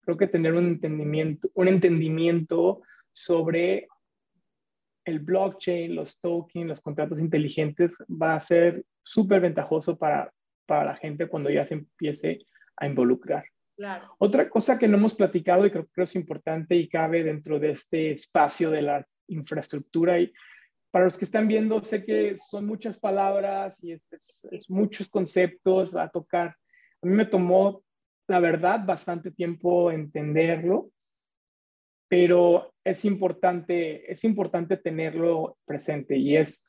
creo 0.00 0.16
que 0.16 0.26
tener 0.26 0.54
un 0.54 0.66
entendimiento, 0.66 1.48
un 1.54 1.68
entendimiento 1.68 2.82
sobre 3.12 3.88
el 5.04 5.18
blockchain, 5.20 5.94
los 5.94 6.18
tokens, 6.18 6.66
los 6.66 6.80
contratos 6.80 7.18
inteligentes 7.18 7.96
va 8.10 8.34
a 8.34 8.40
ser 8.40 8.84
súper 9.02 9.40
ventajoso 9.40 9.96
para, 9.96 10.32
para 10.66 10.84
la 10.84 10.96
gente 10.96 11.28
cuando 11.28 11.50
ya 11.50 11.66
se 11.66 11.74
empiece 11.74 12.46
a 12.76 12.86
involucrar. 12.86 13.44
Otra 14.18 14.48
cosa 14.48 14.78
que 14.78 14.86
no 14.86 14.96
hemos 14.96 15.14
platicado 15.14 15.66
y 15.66 15.70
creo 15.70 15.88
que 15.92 16.02
es 16.02 16.14
importante 16.14 16.76
y 16.76 16.88
cabe 16.88 17.24
dentro 17.24 17.58
de 17.58 17.70
este 17.70 18.12
espacio 18.12 18.70
de 18.70 18.82
la 18.82 19.06
infraestructura 19.28 20.20
y 20.20 20.32
para 20.94 21.06
los 21.06 21.18
que 21.18 21.24
están 21.24 21.48
viendo, 21.48 21.82
sé 21.82 22.04
que 22.04 22.36
son 22.38 22.66
muchas 22.66 23.00
palabras 23.00 23.82
y 23.82 23.90
es, 23.90 24.12
es, 24.12 24.70
muchos 24.70 25.08
conceptos 25.08 25.96
a 25.96 26.08
tocar. 26.08 26.50
A 27.02 27.06
mí 27.06 27.12
me 27.12 27.26
tomó, 27.26 27.82
la 28.28 28.38
verdad, 28.38 28.84
bastante 28.86 29.32
tiempo 29.32 29.90
entenderlo, 29.90 30.92
pero 32.06 32.72
es 32.84 33.04
importante, 33.04 34.08
es 34.12 34.22
importante 34.22 34.76
tenerlo 34.76 35.58
presente 35.64 36.16
y 36.16 36.36
es 36.36 36.62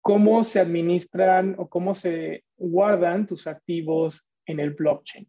cómo 0.00 0.42
se 0.42 0.60
administran 0.60 1.54
o 1.58 1.68
cómo 1.68 1.94
se 1.94 2.44
guardan 2.56 3.26
tus 3.26 3.46
activos 3.46 4.26
en 4.46 4.58
el 4.58 4.70
blockchain. 4.70 5.28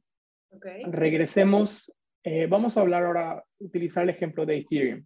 Regresemos, 0.85 1.93
eh, 2.23 2.47
vamos 2.47 2.77
a 2.77 2.81
hablar 2.81 3.05
ahora, 3.05 3.43
utilizar 3.59 4.03
el 4.03 4.09
ejemplo 4.09 4.45
de 4.45 4.57
Ethereum. 4.57 5.05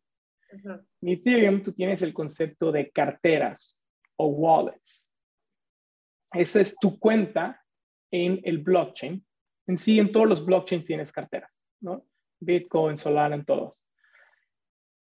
En 1.01 1.07
Ethereum 1.07 1.61
tú 1.61 1.73
tienes 1.73 2.01
el 2.01 2.13
concepto 2.13 2.71
de 2.71 2.89
carteras 2.89 3.79
o 4.17 4.27
wallets. 4.27 5.09
Esa 6.33 6.61
es 6.61 6.75
tu 6.79 6.99
cuenta 6.99 7.63
en 8.11 8.39
el 8.43 8.59
blockchain. 8.59 9.23
En 9.67 9.77
sí, 9.77 9.99
en 9.99 10.11
todos 10.11 10.27
los 10.27 10.45
blockchains 10.45 10.85
tienes 10.85 11.11
carteras, 11.11 11.55
¿no? 11.81 12.05
Bitcoin, 12.39 12.97
Solana, 12.97 13.35
en 13.35 13.45
todos. 13.45 13.85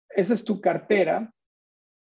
Esa 0.09 0.35
es 0.35 0.45
tu 0.45 0.61
cartera 0.61 1.33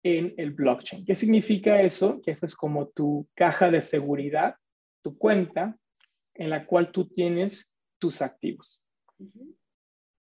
en 0.04 0.34
el 0.36 0.52
blockchain. 0.52 1.04
¿Qué 1.04 1.16
significa 1.16 1.80
eso? 1.80 2.20
Que 2.22 2.32
esa 2.32 2.46
es 2.46 2.54
como 2.54 2.88
tu 2.88 3.26
caja 3.34 3.70
de 3.70 3.80
seguridad, 3.80 4.56
tu 5.02 5.16
cuenta 5.16 5.76
en 6.34 6.50
la 6.50 6.66
cual 6.66 6.92
tú 6.92 7.08
tienes 7.08 7.70
tus 8.04 8.20
activos. 8.20 8.84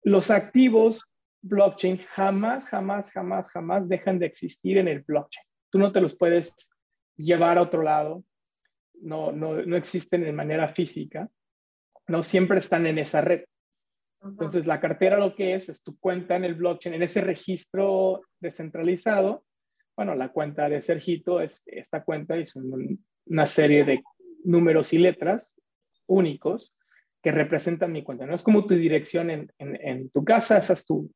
Los 0.03 0.31
activos 0.31 1.03
blockchain 1.41 1.97
jamás, 2.13 2.63
jamás, 2.69 3.11
jamás, 3.11 3.49
jamás 3.49 3.89
dejan 3.89 4.19
de 4.19 4.25
existir 4.25 4.77
en 4.77 4.87
el 4.87 5.01
blockchain. 5.01 5.45
Tú 5.69 5.79
no 5.79 5.91
te 5.91 5.99
los 5.99 6.15
puedes 6.15 6.71
llevar 7.17 7.57
a 7.57 7.63
otro 7.63 7.83
lado, 7.83 8.23
no, 9.01 9.33
no, 9.33 9.61
no 9.65 9.75
existen 9.75 10.23
de 10.23 10.31
manera 10.31 10.69
física, 10.69 11.29
no 12.07 12.23
siempre 12.23 12.59
están 12.59 12.87
en 12.87 12.99
esa 12.99 13.19
red. 13.19 13.43
Entonces, 14.21 14.65
la 14.65 14.79
cartera 14.79 15.19
lo 15.19 15.35
que 15.35 15.53
es, 15.53 15.67
es 15.67 15.83
tu 15.83 15.99
cuenta 15.99 16.37
en 16.37 16.45
el 16.45 16.55
blockchain, 16.55 16.95
en 16.95 17.03
ese 17.03 17.19
registro 17.19 18.21
descentralizado. 18.39 19.43
Bueno, 19.97 20.15
la 20.15 20.29
cuenta 20.29 20.69
de 20.69 20.79
Sergito 20.79 21.41
es 21.41 21.61
esta 21.65 22.05
cuenta, 22.05 22.37
es 22.37 22.53
una 22.55 23.45
serie 23.45 23.83
de 23.83 24.01
números 24.45 24.93
y 24.93 24.99
letras 24.99 25.57
únicos 26.07 26.73
que 27.23 27.31
representan 27.31 27.93
mi 27.93 28.03
cuenta. 28.03 28.25
No 28.25 28.35
es 28.35 28.43
como 28.43 28.65
tu 28.67 28.75
dirección 28.75 29.29
en, 29.29 29.49
en, 29.57 30.09
tu 30.09 30.25
casa, 30.25 30.57
esa 30.57 30.73
es 30.73 30.85
tu, 30.85 31.09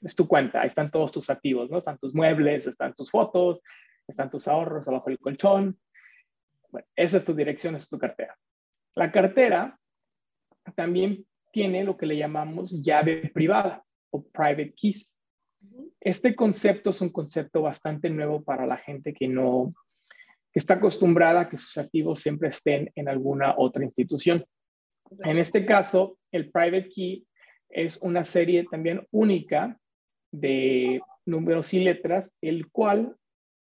es 0.00 0.14
tu 0.14 0.28
cuenta. 0.28 0.60
Ahí 0.60 0.68
están 0.68 0.92
todos 0.92 1.10
tus 1.10 1.28
activos, 1.28 1.68
¿no? 1.68 1.78
Están 1.78 1.98
tus 1.98 2.14
muebles, 2.14 2.68
están 2.68 2.94
tus 2.94 3.10
fotos, 3.10 3.60
están 4.06 4.30
tus 4.30 4.46
ahorros 4.46 4.86
abajo 4.86 5.10
del 5.10 5.18
colchón. 5.18 5.76
Bueno, 6.70 6.86
esa 6.94 7.16
es 7.16 7.24
tu 7.24 7.34
dirección, 7.34 7.74
esa 7.74 7.82
es 7.82 7.90
tu 7.90 7.98
cartera. 7.98 8.38
La 8.94 9.10
cartera 9.10 9.76
también 10.76 11.26
tiene 11.50 11.82
lo 11.82 11.96
que 11.96 12.06
le 12.06 12.16
llamamos 12.16 12.70
llave 12.80 13.28
privada 13.34 13.82
o 14.10 14.22
private 14.22 14.72
keys. 14.76 15.16
Este 16.00 16.36
concepto 16.36 16.90
es 16.90 17.00
un 17.00 17.10
concepto 17.10 17.62
bastante 17.62 18.08
nuevo 18.08 18.44
para 18.44 18.66
la 18.66 18.76
gente 18.76 19.12
que 19.12 19.26
no 19.26 19.74
que 20.52 20.58
está 20.58 20.74
acostumbrada 20.74 21.40
a 21.40 21.48
que 21.48 21.58
sus 21.58 21.76
activos 21.78 22.20
siempre 22.20 22.48
estén 22.48 22.90
en 22.94 23.08
alguna 23.08 23.54
otra 23.56 23.84
institución. 23.84 24.44
En 25.18 25.38
este 25.38 25.66
caso, 25.66 26.18
el 26.32 26.50
private 26.50 26.88
key 26.88 27.26
es 27.68 27.98
una 28.02 28.24
serie 28.24 28.64
también 28.70 29.06
única 29.10 29.78
de 30.32 31.00
números 31.26 31.74
y 31.74 31.80
letras, 31.80 32.36
el 32.40 32.70
cual 32.70 33.16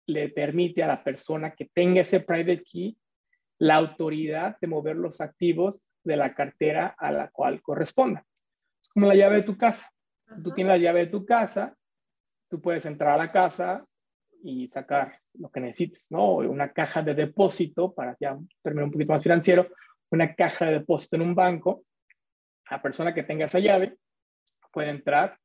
le 0.07 0.29
permite 0.29 0.83
a 0.83 0.89
la 0.89 1.03
persona 1.03 1.53
que 1.53 1.69
tenga 1.73 2.01
ese 2.01 2.21
private 2.21 2.63
key 2.63 2.97
la 3.59 3.77
autoridad 3.77 4.57
de 4.61 4.67
mover 4.67 4.97
los 4.97 5.21
activos 5.21 5.83
de 6.05 6.17
la 6.17 6.35
cartera 6.35 6.95
a 6.99 7.11
la 7.11 7.29
cual 7.29 7.63
corresponda. 7.63 8.25
Es 8.83 8.89
como 8.89 9.07
la 9.07 9.15
llave 9.15 9.37
de 9.37 9.43
tu 9.43 9.57
casa. 9.57 9.91
tú 10.43 10.53
tienes 10.53 10.73
la 10.73 10.79
llave 10.79 11.01
de 11.01 11.07
tu 11.07 11.25
casa, 11.25 11.77
tú 12.49 12.61
puedes 12.61 12.87
entrar 12.87 13.15
a 13.15 13.25
la 13.25 13.33
casa 13.33 13.85
y 14.43 14.69
sacar 14.69 15.19
lo 15.35 15.51
que 15.51 15.61
necesites, 15.61 16.07
¿no? 16.11 16.37
Una 16.37 16.73
caja 16.73 17.03
de 17.03 17.15
depósito 17.15 17.93
para 17.93 18.17
ya 18.21 18.37
terminar 18.63 18.85
un 18.85 18.93
poquito 18.93 19.13
más 19.13 19.23
financiero, 19.23 19.69
una 20.11 20.35
caja 20.35 20.67
de 20.67 20.73
depósito 20.73 21.17
en 21.17 21.23
un 21.23 21.35
banco, 21.35 21.85
la 22.71 22.83
persona 22.83 23.15
que 23.15 23.23
tenga 23.23 23.47
esa 23.47 23.59
llave 23.59 23.97
puede 24.73 24.91
entrar 24.91 25.39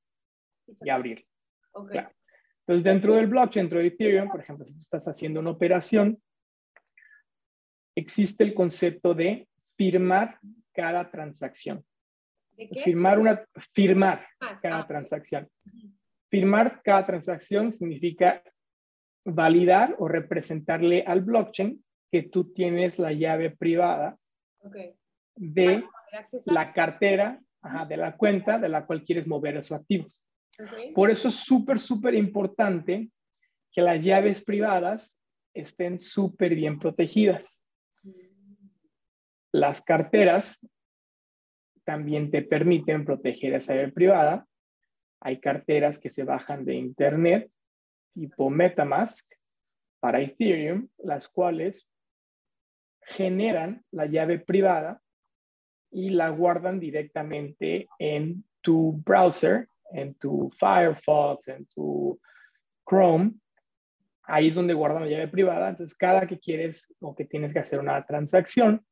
y 0.84 0.90
abrir. 0.90 1.26
Entonces, 1.74 2.84
dentro 2.84 3.16
del 3.16 3.28
blockchain, 3.28 3.66
dentro 3.66 3.80
de 3.80 3.88
Ethereum, 3.88 4.30
por 4.30 4.42
ejemplo, 4.42 4.66
si 4.66 4.74
tú 4.74 4.80
estás 4.82 5.08
haciendo 5.08 5.40
una 5.40 5.52
operación, 5.52 6.22
existe 7.96 8.44
el 8.44 8.54
concepto 8.54 9.14
de 9.14 9.48
firmar 9.78 10.40
cada 10.74 11.10
transacción. 11.10 11.84
Firmar 12.84 13.20
una, 13.20 13.44
firmar 13.74 14.28
ah, 14.40 14.60
cada 14.62 14.80
ah, 14.80 14.88
transacción. 14.88 15.50
Firmar 16.30 16.82
cada 16.84 17.06
transacción 17.06 17.74
significa 17.74 18.44
validar 19.26 19.96
o 19.98 20.08
representarle 20.08 21.04
al 21.06 21.22
blockchain 21.22 21.84
que 22.12 22.24
tú 22.24 22.54
tienes 22.54 23.00
la 23.00 23.14
llave 23.14 23.52
privada 23.52 24.18
de 25.36 25.84
la 26.46 26.74
cartera, 26.74 27.42
de 27.88 27.98
la 27.98 28.18
cuenta 28.18 28.58
de 28.58 28.70
la 28.70 28.86
cual 28.86 29.04
quieres 29.04 29.28
mover 29.28 29.58
esos 29.58 29.78
activos. 29.80 30.26
Por 30.94 31.10
eso 31.10 31.30
es 31.30 31.36
súper, 31.36 31.80
súper 31.80 32.14
importante 32.16 33.10
que 33.72 33.82
las 33.82 34.04
llaves 34.04 34.44
privadas 34.44 35.20
estén 35.54 36.00
súper 36.00 36.56
bien 36.56 36.80
protegidas. 36.80 37.62
Las 39.52 39.82
carteras 39.82 40.60
también 41.84 42.32
te 42.32 42.42
permiten 42.42 43.06
proteger 43.06 43.54
esa 43.54 43.74
llave 43.74 43.92
privada. 43.92 44.46
Hay 45.20 45.40
carteras 45.40 46.00
que 46.00 46.10
se 46.10 46.24
bajan 46.24 46.66
de 46.66 46.76
Internet, 46.76 47.52
tipo 48.14 48.50
MetaMask, 48.50 49.28
para 50.00 50.22
Ethereum, 50.22 50.88
las 50.98 51.28
cuales 51.28 51.88
generan 53.12 53.84
la 53.92 54.06
llave 54.06 54.40
privada 54.40 55.02
y 55.92 56.10
la 56.10 56.30
guardan 56.30 56.80
directamente 56.80 57.88
en 58.00 58.44
tu 58.62 58.94
browser, 59.06 59.68
en 59.92 60.16
tu 60.16 60.50
Firefox, 60.58 61.50
en 61.50 61.66
tu 61.66 62.20
Chrome. 62.88 63.34
Ahí 64.24 64.48
es 64.48 64.56
donde 64.56 64.74
guardan 64.74 65.04
la 65.04 65.10
llave 65.10 65.28
privada. 65.28 65.70
Entonces, 65.70 65.98
cada 65.98 66.26
que 66.26 66.40
quieres 66.40 66.94
o 67.00 67.14
que 67.16 67.26
tienes 67.26 67.52
que 67.54 67.60
hacer 67.60 67.80
una 67.80 68.06
transacción, 68.06 68.86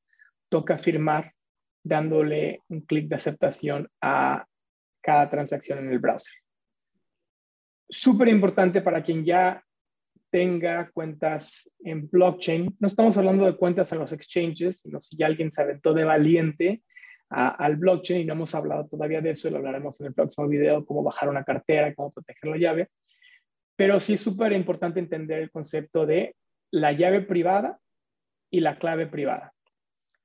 toca 0.49 0.77
firmar 0.77 1.33
dándole 1.83 2.61
un 2.67 2.81
clic 2.81 3.07
de 3.07 3.15
aceptación 3.15 3.87
a 4.01 4.45
cada 5.01 5.29
transacción 5.29 5.79
en 5.79 5.91
el 5.91 5.99
browser. 5.99 6.33
Súper 7.87 8.27
importante 8.27 8.81
para 8.81 9.01
quien 9.01 9.23
ya 9.23 9.63
tenga 10.31 10.89
cuentas 10.91 11.71
en 11.83 12.09
blockchain. 12.09 12.75
No 12.79 12.87
estamos 12.87 13.17
hablando 13.17 13.45
de 13.45 13.55
cuentas 13.55 13.91
en 13.91 13.99
los 13.99 14.11
exchanges, 14.11 14.81
sino 14.81 15.01
si 15.01 15.21
alguien 15.23 15.51
se 15.51 15.61
aventó 15.61 15.93
de 15.93 16.03
valiente 16.03 16.83
al 17.29 17.75
blockchain 17.75 18.21
y 18.21 18.25
no 18.25 18.33
hemos 18.33 18.55
hablado 18.55 18.87
todavía 18.87 19.21
de 19.21 19.31
eso 19.31 19.47
y 19.47 19.51
lo 19.51 19.57
hablaremos 19.57 19.99
en 20.01 20.07
el 20.07 20.13
próximo 20.13 20.47
video, 20.47 20.85
cómo 20.85 21.03
bajar 21.03 21.29
una 21.29 21.43
cartera, 21.43 21.93
cómo 21.93 22.11
proteger 22.11 22.49
la 22.49 22.57
llave. 22.57 22.89
Pero 23.75 23.99
sí 23.99 24.13
es 24.13 24.21
súper 24.21 24.51
importante 24.53 24.99
entender 24.99 25.39
el 25.39 25.51
concepto 25.51 26.05
de 26.05 26.35
la 26.71 26.91
llave 26.91 27.21
privada 27.21 27.79
y 28.49 28.61
la 28.61 28.77
clave 28.77 29.07
privada. 29.07 29.53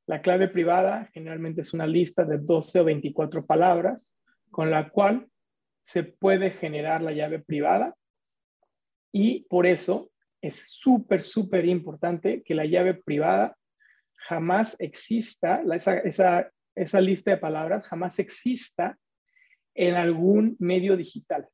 La 0.07 0.23
clave 0.23 0.49
privada 0.49 1.09
generalmente 1.13 1.61
es 1.61 1.73
una 1.73 1.87
lista 1.87 2.25
de 2.25 2.39
12 2.39 2.81
o 2.81 2.85
24 2.85 3.47
palabras 3.47 4.13
con 4.51 4.71
la 4.71 4.89
cual 4.89 5.27
se 5.85 6.05
puede 6.05 6.51
generar 6.51 7.03
la 7.03 7.13
llave 7.13 7.39
privada 7.39 7.95
Y 9.17 9.45
por 9.45 9.65
eso 9.65 10.11
es 10.43 10.65
súper, 10.67 11.23
súper 11.23 11.67
importante 11.67 12.43
que 12.43 12.57
la 12.57 12.67
llave 12.67 12.95
privada 12.95 13.57
jamás 14.17 14.75
exista, 14.81 15.63
esa, 15.73 15.99
esa, 15.99 16.51
esa 16.75 17.01
lista 17.01 17.31
de 17.31 17.37
palabras 17.37 17.87
jamás 17.87 18.19
exista 18.19 18.99
en 19.73 19.95
algún 19.95 20.57
medio 20.59 20.97
digital, 20.97 21.47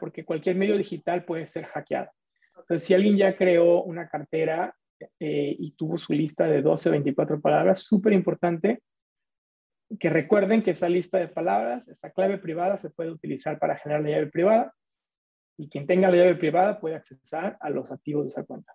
porque 0.00 0.24
cualquier 0.24 0.56
medio 0.56 0.76
digital 0.76 1.24
puede 1.24 1.46
ser 1.46 1.66
hackeado. 1.66 2.10
Entonces, 2.56 2.82
si 2.82 2.94
alguien 2.94 3.16
ya 3.16 3.36
creó 3.36 3.84
una 3.84 4.08
cartera 4.08 4.74
eh, 5.20 5.54
y 5.56 5.70
tuvo 5.76 5.98
su 5.98 6.12
lista 6.12 6.48
de 6.48 6.62
12 6.62 6.88
o 6.88 6.92
24 6.92 7.40
palabras, 7.40 7.84
súper 7.84 8.12
importante 8.12 8.82
que 10.00 10.10
recuerden 10.10 10.64
que 10.64 10.72
esa 10.72 10.88
lista 10.88 11.18
de 11.18 11.28
palabras, 11.28 11.86
esa 11.86 12.10
clave 12.10 12.38
privada 12.38 12.76
se 12.76 12.90
puede 12.90 13.12
utilizar 13.12 13.60
para 13.60 13.76
generar 13.76 14.02
la 14.02 14.10
llave 14.10 14.26
privada 14.26 14.74
y 15.58 15.68
quien 15.68 15.86
tenga 15.86 16.08
la 16.08 16.16
llave 16.16 16.36
privada 16.36 16.80
puede 16.80 16.94
accesar 16.94 17.58
a 17.60 17.68
los 17.68 17.90
activos 17.90 18.24
de 18.24 18.28
esa 18.28 18.44
cuenta. 18.44 18.74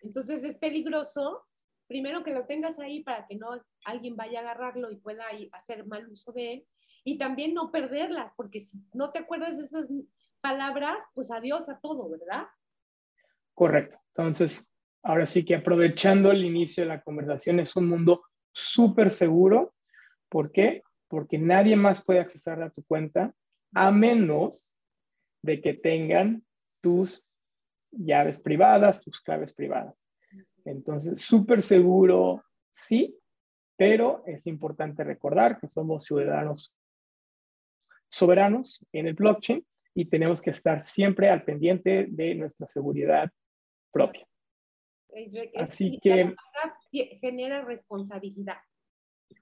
Entonces 0.00 0.44
es 0.44 0.56
peligroso, 0.56 1.44
primero 1.88 2.22
que 2.22 2.32
lo 2.32 2.46
tengas 2.46 2.78
ahí 2.78 3.02
para 3.02 3.26
que 3.26 3.36
no 3.36 3.60
alguien 3.84 4.16
vaya 4.16 4.38
a 4.38 4.42
agarrarlo 4.42 4.90
y 4.90 4.96
pueda 4.96 5.24
hacer 5.52 5.84
mal 5.84 6.08
uso 6.08 6.32
de 6.32 6.54
él 6.54 6.66
y 7.04 7.18
también 7.18 7.54
no 7.54 7.70
perderlas, 7.70 8.32
porque 8.36 8.60
si 8.60 8.78
no 8.94 9.10
te 9.10 9.18
acuerdas 9.18 9.58
de 9.58 9.64
esas 9.64 9.88
palabras, 10.40 11.02
pues 11.14 11.30
adiós 11.30 11.68
a 11.68 11.78
todo, 11.80 12.08
¿verdad? 12.08 12.46
Correcto. 13.52 13.98
Entonces, 14.08 14.68
ahora 15.02 15.26
sí 15.26 15.44
que 15.44 15.56
aprovechando 15.56 16.30
el 16.30 16.44
inicio 16.44 16.84
de 16.84 16.88
la 16.88 17.02
conversación, 17.02 17.58
es 17.58 17.74
un 17.74 17.88
mundo 17.88 18.24
súper 18.52 19.10
seguro. 19.10 19.74
¿Por 20.28 20.52
qué? 20.52 20.82
Porque 21.08 21.38
nadie 21.38 21.76
más 21.76 22.04
puede 22.04 22.20
acceder 22.20 22.62
a 22.62 22.70
tu 22.70 22.84
cuenta 22.84 23.34
a 23.72 23.90
menos 23.90 24.75
de 25.42 25.60
que 25.60 25.74
tengan 25.74 26.44
tus 26.80 27.26
llaves 27.90 28.38
privadas, 28.38 29.02
tus 29.02 29.20
claves 29.20 29.52
privadas. 29.52 30.06
Entonces, 30.64 31.20
súper 31.20 31.62
seguro, 31.62 32.44
sí, 32.72 33.16
pero 33.76 34.22
es 34.26 34.46
importante 34.46 35.04
recordar 35.04 35.60
que 35.60 35.68
somos 35.68 36.04
ciudadanos 36.04 36.74
soberanos 38.08 38.84
en 38.92 39.06
el 39.06 39.14
blockchain 39.14 39.64
y 39.94 40.06
tenemos 40.06 40.42
que 40.42 40.50
estar 40.50 40.80
siempre 40.80 41.30
al 41.30 41.44
pendiente 41.44 42.06
de 42.08 42.34
nuestra 42.34 42.66
seguridad 42.66 43.30
propia. 43.90 44.26
Así 45.56 45.98
que 46.02 46.34
genera 47.20 47.64
responsabilidad. 47.64 48.58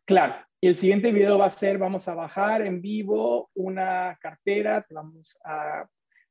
Claro, 0.04 0.34
el 0.60 0.76
siguiente 0.76 1.12
video 1.12 1.38
va 1.38 1.46
a 1.46 1.50
ser, 1.50 1.78
vamos 1.78 2.08
a 2.08 2.14
bajar 2.14 2.62
en 2.62 2.80
vivo 2.80 3.50
una 3.54 4.18
cartera, 4.20 4.82
te 4.82 4.94
vamos 4.94 5.38
a 5.44 5.86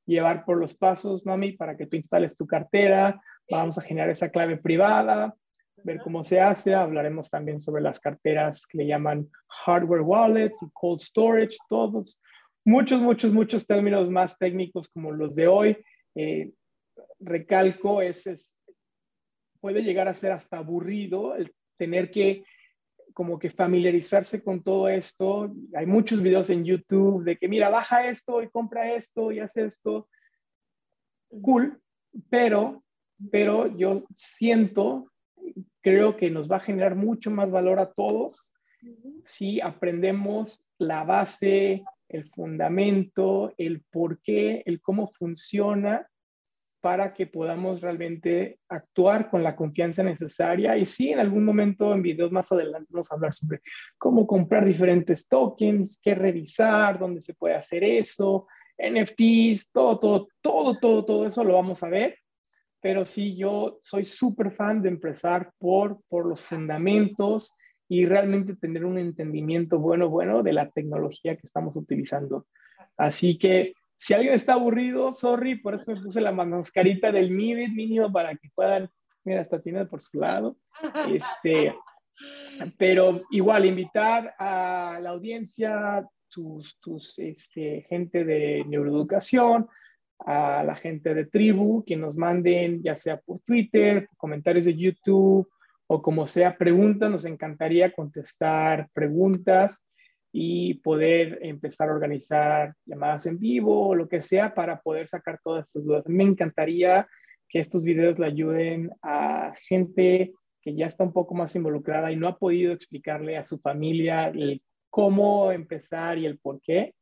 llevar 0.05 0.45
por 0.45 0.57
los 0.57 0.73
pasos, 0.73 1.25
mami, 1.25 1.53
para 1.53 1.77
que 1.77 1.85
tú 1.85 1.95
instales 1.95 2.35
tu 2.35 2.45
cartera, 2.45 3.21
vamos 3.49 3.77
a 3.77 3.81
generar 3.81 4.09
esa 4.09 4.29
clave 4.29 4.57
privada, 4.57 5.35
ver 5.83 5.99
cómo 5.99 6.23
se 6.23 6.39
hace, 6.39 6.73
hablaremos 6.73 7.29
también 7.29 7.61
sobre 7.61 7.81
las 7.81 7.99
carteras 7.99 8.65
que 8.65 8.79
le 8.79 8.87
llaman 8.87 9.29
hardware 9.65 10.01
wallets 10.01 10.61
y 10.61 10.69
cold 10.73 11.01
storage, 11.01 11.57
todos, 11.69 12.21
muchos, 12.65 13.01
muchos, 13.01 13.31
muchos 13.31 13.65
términos 13.65 14.09
más 14.09 14.37
técnicos 14.37 14.89
como 14.89 15.11
los 15.11 15.35
de 15.35 15.47
hoy. 15.47 15.77
Eh, 16.15 16.51
recalco, 17.19 18.01
es, 18.01 18.57
puede 19.59 19.83
llegar 19.83 20.07
a 20.07 20.15
ser 20.15 20.31
hasta 20.31 20.57
aburrido 20.57 21.35
el 21.35 21.53
tener 21.77 22.11
que 22.11 22.43
como 23.13 23.39
que 23.39 23.49
familiarizarse 23.49 24.43
con 24.43 24.63
todo 24.63 24.89
esto. 24.89 25.53
Hay 25.75 25.85
muchos 25.85 26.21
videos 26.21 26.49
en 26.49 26.65
YouTube 26.65 27.23
de 27.23 27.37
que, 27.37 27.47
mira, 27.47 27.69
baja 27.69 28.07
esto 28.07 28.41
y 28.41 28.49
compra 28.49 28.93
esto 28.93 29.31
y 29.31 29.39
haz 29.39 29.57
esto. 29.57 30.07
Cool, 31.41 31.79
pero, 32.29 32.83
pero 33.31 33.67
yo 33.77 34.03
siento, 34.15 35.11
creo 35.81 36.17
que 36.17 36.29
nos 36.29 36.49
va 36.51 36.57
a 36.57 36.67
generar 36.67 36.95
mucho 36.95 37.31
más 37.31 37.49
valor 37.49 37.79
a 37.79 37.91
todos 37.91 38.53
si 39.25 39.61
aprendemos 39.61 40.65
la 40.77 41.03
base, 41.03 41.83
el 42.09 42.29
fundamento, 42.29 43.53
el 43.57 43.81
por 43.89 44.19
qué, 44.21 44.61
el 44.65 44.81
cómo 44.81 45.11
funciona 45.13 46.07
para 46.83 47.13
que 47.13 47.27
podamos 47.27 47.79
realmente 47.79 48.59
actuar 48.67 49.29
con 49.29 49.41
la 49.41 49.55
confianza 49.55 50.03
necesaria. 50.03 50.77
Y 50.77 50.85
sí, 50.85 51.11
en 51.11 51.19
algún 51.19 51.45
momento 51.45 51.93
en 51.93 52.01
videos 52.01 52.29
más 52.33 52.51
adelante 52.51 52.89
vamos 52.91 53.09
a 53.09 53.15
hablar 53.15 53.33
sobre 53.33 53.61
cómo 53.97 54.27
comprar 54.27 54.65
diferentes 54.65 55.29
tokens, 55.29 55.97
qué 56.03 56.13
revisar, 56.13 56.99
dónde 56.99 57.21
se 57.21 57.35
puede 57.35 57.55
hacer 57.55 57.85
eso, 57.85 58.47
NFTs, 58.77 59.71
todo, 59.71 59.97
todo, 59.97 60.27
todo, 60.41 60.77
todo, 60.77 61.05
todo 61.05 61.25
eso 61.25 61.45
lo 61.45 61.53
vamos 61.53 61.83
a 61.83 61.89
ver. 61.89 62.17
Pero 62.81 63.05
sí, 63.05 63.33
yo 63.37 63.77
soy 63.81 64.03
súper 64.03 64.51
fan 64.51 64.81
de 64.81 64.89
empezar 64.89 65.53
por, 65.59 66.01
por 66.09 66.25
los 66.25 66.43
fundamentos 66.43 67.53
y 67.87 68.05
realmente 68.05 68.57
tener 68.57 68.83
un 68.83 68.97
entendimiento 68.97 69.79
bueno, 69.79 70.09
bueno 70.09 70.43
de 70.43 70.51
la 70.51 70.69
tecnología 70.69 71.37
que 71.37 71.45
estamos 71.47 71.77
utilizando. 71.77 72.45
Así 72.97 73.37
que 73.37 73.71
si 74.03 74.13
alguien 74.13 74.33
está 74.33 74.55
aburrido, 74.55 75.13
sorry, 75.13 75.55
por 75.55 75.75
eso 75.75 75.93
me 75.93 76.01
puse 76.01 76.19
la 76.19 76.33
mascarita 76.33 77.09
del 77.09 77.31
MIBIT 77.31 77.73
mínimo 77.73 78.11
para 78.11 78.35
que 78.35 78.49
puedan, 78.53 78.89
mira, 79.23 79.39
hasta 79.39 79.61
tiene 79.61 79.85
por 79.85 80.01
su 80.01 80.19
lado. 80.19 80.57
Este, 81.07 81.73
pero 82.77 83.21
igual, 83.31 83.63
invitar 83.63 84.35
a 84.37 84.99
la 85.01 85.11
audiencia, 85.11 86.05
tus, 86.27 86.77
tus 86.81 87.17
este, 87.17 87.85
gente 87.87 88.25
de 88.25 88.65
neuroeducación, 88.67 89.69
a 90.19 90.65
la 90.65 90.75
gente 90.75 91.13
de 91.13 91.27
tribu, 91.27 91.85
que 91.85 91.95
nos 91.95 92.17
manden 92.17 92.83
ya 92.83 92.97
sea 92.97 93.21
por 93.21 93.39
Twitter, 93.39 94.09
comentarios 94.17 94.65
de 94.65 94.75
YouTube 94.75 95.49
o 95.87 96.01
como 96.01 96.27
sea 96.27 96.57
preguntas, 96.57 97.09
nos 97.09 97.23
encantaría 97.23 97.93
contestar 97.93 98.89
preguntas 98.91 99.81
y 100.35 100.73
poder 100.79 101.37
empezar 101.43 101.89
a 101.89 101.93
organizar 101.93 102.73
llamadas 102.85 103.27
en 103.27 103.37
vivo 103.37 103.89
o 103.89 103.95
lo 103.95 104.09
que 104.09 104.19
sea 104.19 104.55
para 104.55 104.81
poder 104.81 105.07
sacar 105.07 105.39
todas 105.43 105.67
estas 105.67 105.85
dudas. 105.85 106.03
Me 106.07 106.23
encantaría 106.23 107.07
que 107.47 107.59
estos 107.59 107.83
videos 107.83 108.17
le 108.17 108.25
ayuden 108.25 108.89
a 109.03 109.53
gente 109.67 110.33
que 110.59 110.73
ya 110.73 110.87
está 110.87 111.03
un 111.03 111.13
poco 111.13 111.35
más 111.35 111.55
involucrada 111.55 112.11
y 112.11 112.15
no 112.15 112.27
ha 112.27 112.39
podido 112.39 112.73
explicarle 112.73 113.37
a 113.37 113.45
su 113.45 113.59
familia 113.59 114.29
el 114.29 114.63
cómo 114.89 115.51
empezar 115.51 116.17
y 116.17 116.25
el 116.25 116.39
por 116.39 116.59
qué, 116.61 116.95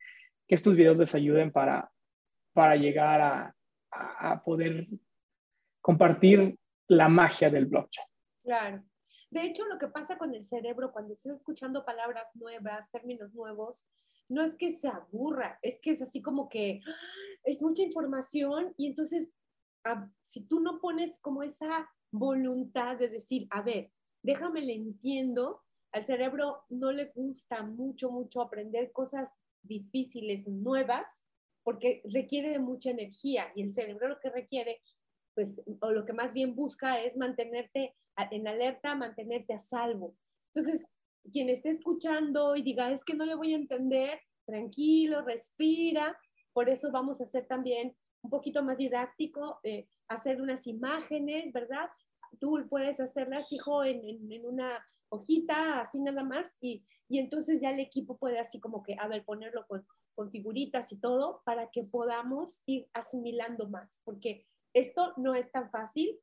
que 0.46 0.56
estos 0.56 0.76
videos 0.76 0.98
les 0.98 1.16
ayuden 1.16 1.52
para, 1.52 1.90
para 2.54 2.76
llegar 2.76 3.22
a, 3.22 3.56
a 3.92 4.44
poder 4.44 4.88
compartir 5.80 6.58
la 6.90 7.08
magia 7.08 7.50
del 7.50 7.68
blockchain. 7.68 8.08
Claro. 8.44 8.84
De 9.32 9.44
hecho, 9.44 9.66
lo 9.66 9.78
que 9.78 9.88
pasa 9.88 10.18
con 10.18 10.36
el 10.36 10.44
cerebro 10.44 10.92
cuando 10.92 11.14
estás 11.14 11.38
escuchando 11.38 11.86
palabras 11.86 12.28
nuevas, 12.36 12.92
términos 12.92 13.34
nuevos, 13.34 13.86
no 14.28 14.44
es 14.44 14.56
que 14.56 14.74
se 14.74 14.90
aburra, 14.90 15.58
es 15.62 15.80
que 15.80 15.92
es 15.92 16.02
así 16.02 16.22
como 16.22 16.50
que 16.50 16.82
¡ah! 16.86 16.92
es 17.46 17.62
mucha 17.62 17.82
información 17.82 18.74
y 18.78 18.88
entonces 18.88 19.34
ah, 19.86 20.10
si 20.22 20.46
tú 20.48 20.60
no 20.60 20.80
pones 20.80 21.18
como 21.20 21.44
esa 21.44 21.90
voluntad 22.12 22.98
de 22.98 23.08
decir, 23.08 23.48
a 23.52 23.62
ver, 23.62 23.92
déjame 24.22 24.62
le 24.62 24.74
entiendo, 24.74 25.64
al 25.94 26.06
cerebro 26.06 26.64
no 26.70 26.92
le 26.92 27.06
gusta 27.16 27.64
mucho, 27.64 28.12
mucho 28.12 28.42
aprender 28.42 28.92
cosas 28.92 29.34
difíciles, 29.64 30.46
nuevas, 30.46 31.26
porque 31.64 32.02
requiere 32.06 32.50
de 32.50 32.60
mucha 32.60 32.90
energía 32.90 33.52
y 33.56 33.64
el 33.64 33.74
cerebro 33.74 34.10
lo 34.10 34.20
que 34.20 34.30
requiere, 34.30 34.82
pues, 35.34 35.62
o 35.80 35.92
lo 35.92 36.06
que 36.06 36.14
más 36.14 36.34
bien 36.34 36.56
busca 36.56 37.02
es 37.02 37.18
mantenerte 37.18 37.96
en 38.32 38.48
alerta, 38.48 38.96
mantenerte 38.96 39.54
a 39.54 39.60
salvo. 39.60 40.16
Entonces, 40.54 40.86
quien 41.32 41.50
esté 41.50 41.70
escuchando 41.70 42.56
y 42.56 42.62
diga, 42.62 42.92
es 42.92 43.04
que 43.04 43.16
no 43.16 43.26
le 43.26 43.36
voy 43.36 43.54
a 43.54 43.58
entender, 43.58 44.20
tranquilo, 44.46 45.22
respira. 45.22 46.18
Por 46.54 46.70
eso 46.70 46.92
vamos 46.92 47.22
a 47.22 47.24
hacer 47.24 47.48
también 47.48 47.96
un 48.22 48.30
poquito 48.30 48.64
más 48.64 48.78
didáctico, 48.78 49.60
eh, 49.64 49.88
hacer 50.08 50.42
unas 50.42 50.68
imágenes, 50.68 51.52
¿verdad? 51.54 51.90
Tú 52.40 52.66
puedes 52.70 53.00
hacerlas, 53.00 53.52
hijo, 53.52 53.84
en, 53.84 54.32
en, 54.32 54.46
una 54.46 54.84
hojita, 55.10 55.82
así 55.82 56.00
nada 56.00 56.24
más, 56.24 56.56
y, 56.62 56.86
y, 57.10 57.20
entonces 57.20 57.62
ya 57.62 57.72
el 57.72 57.80
equipo 57.80 58.18
puede 58.18 58.40
así 58.40 58.60
como 58.60 58.84
que, 58.84 58.96
a 59.00 59.08
ver, 59.08 59.26
ponerlo 59.26 59.66
con, 59.68 59.86
con 60.16 60.32
figuritas 60.32 60.92
y 60.92 60.98
todo 60.98 61.42
para 61.46 61.70
que 61.72 61.84
podamos 61.92 62.62
ir 62.66 62.88
asimilando 62.94 63.68
más, 63.68 64.02
porque 64.06 64.46
esto 64.74 65.14
no 65.18 65.36
es 65.36 65.52
tan 65.52 65.70
fácil, 65.70 66.20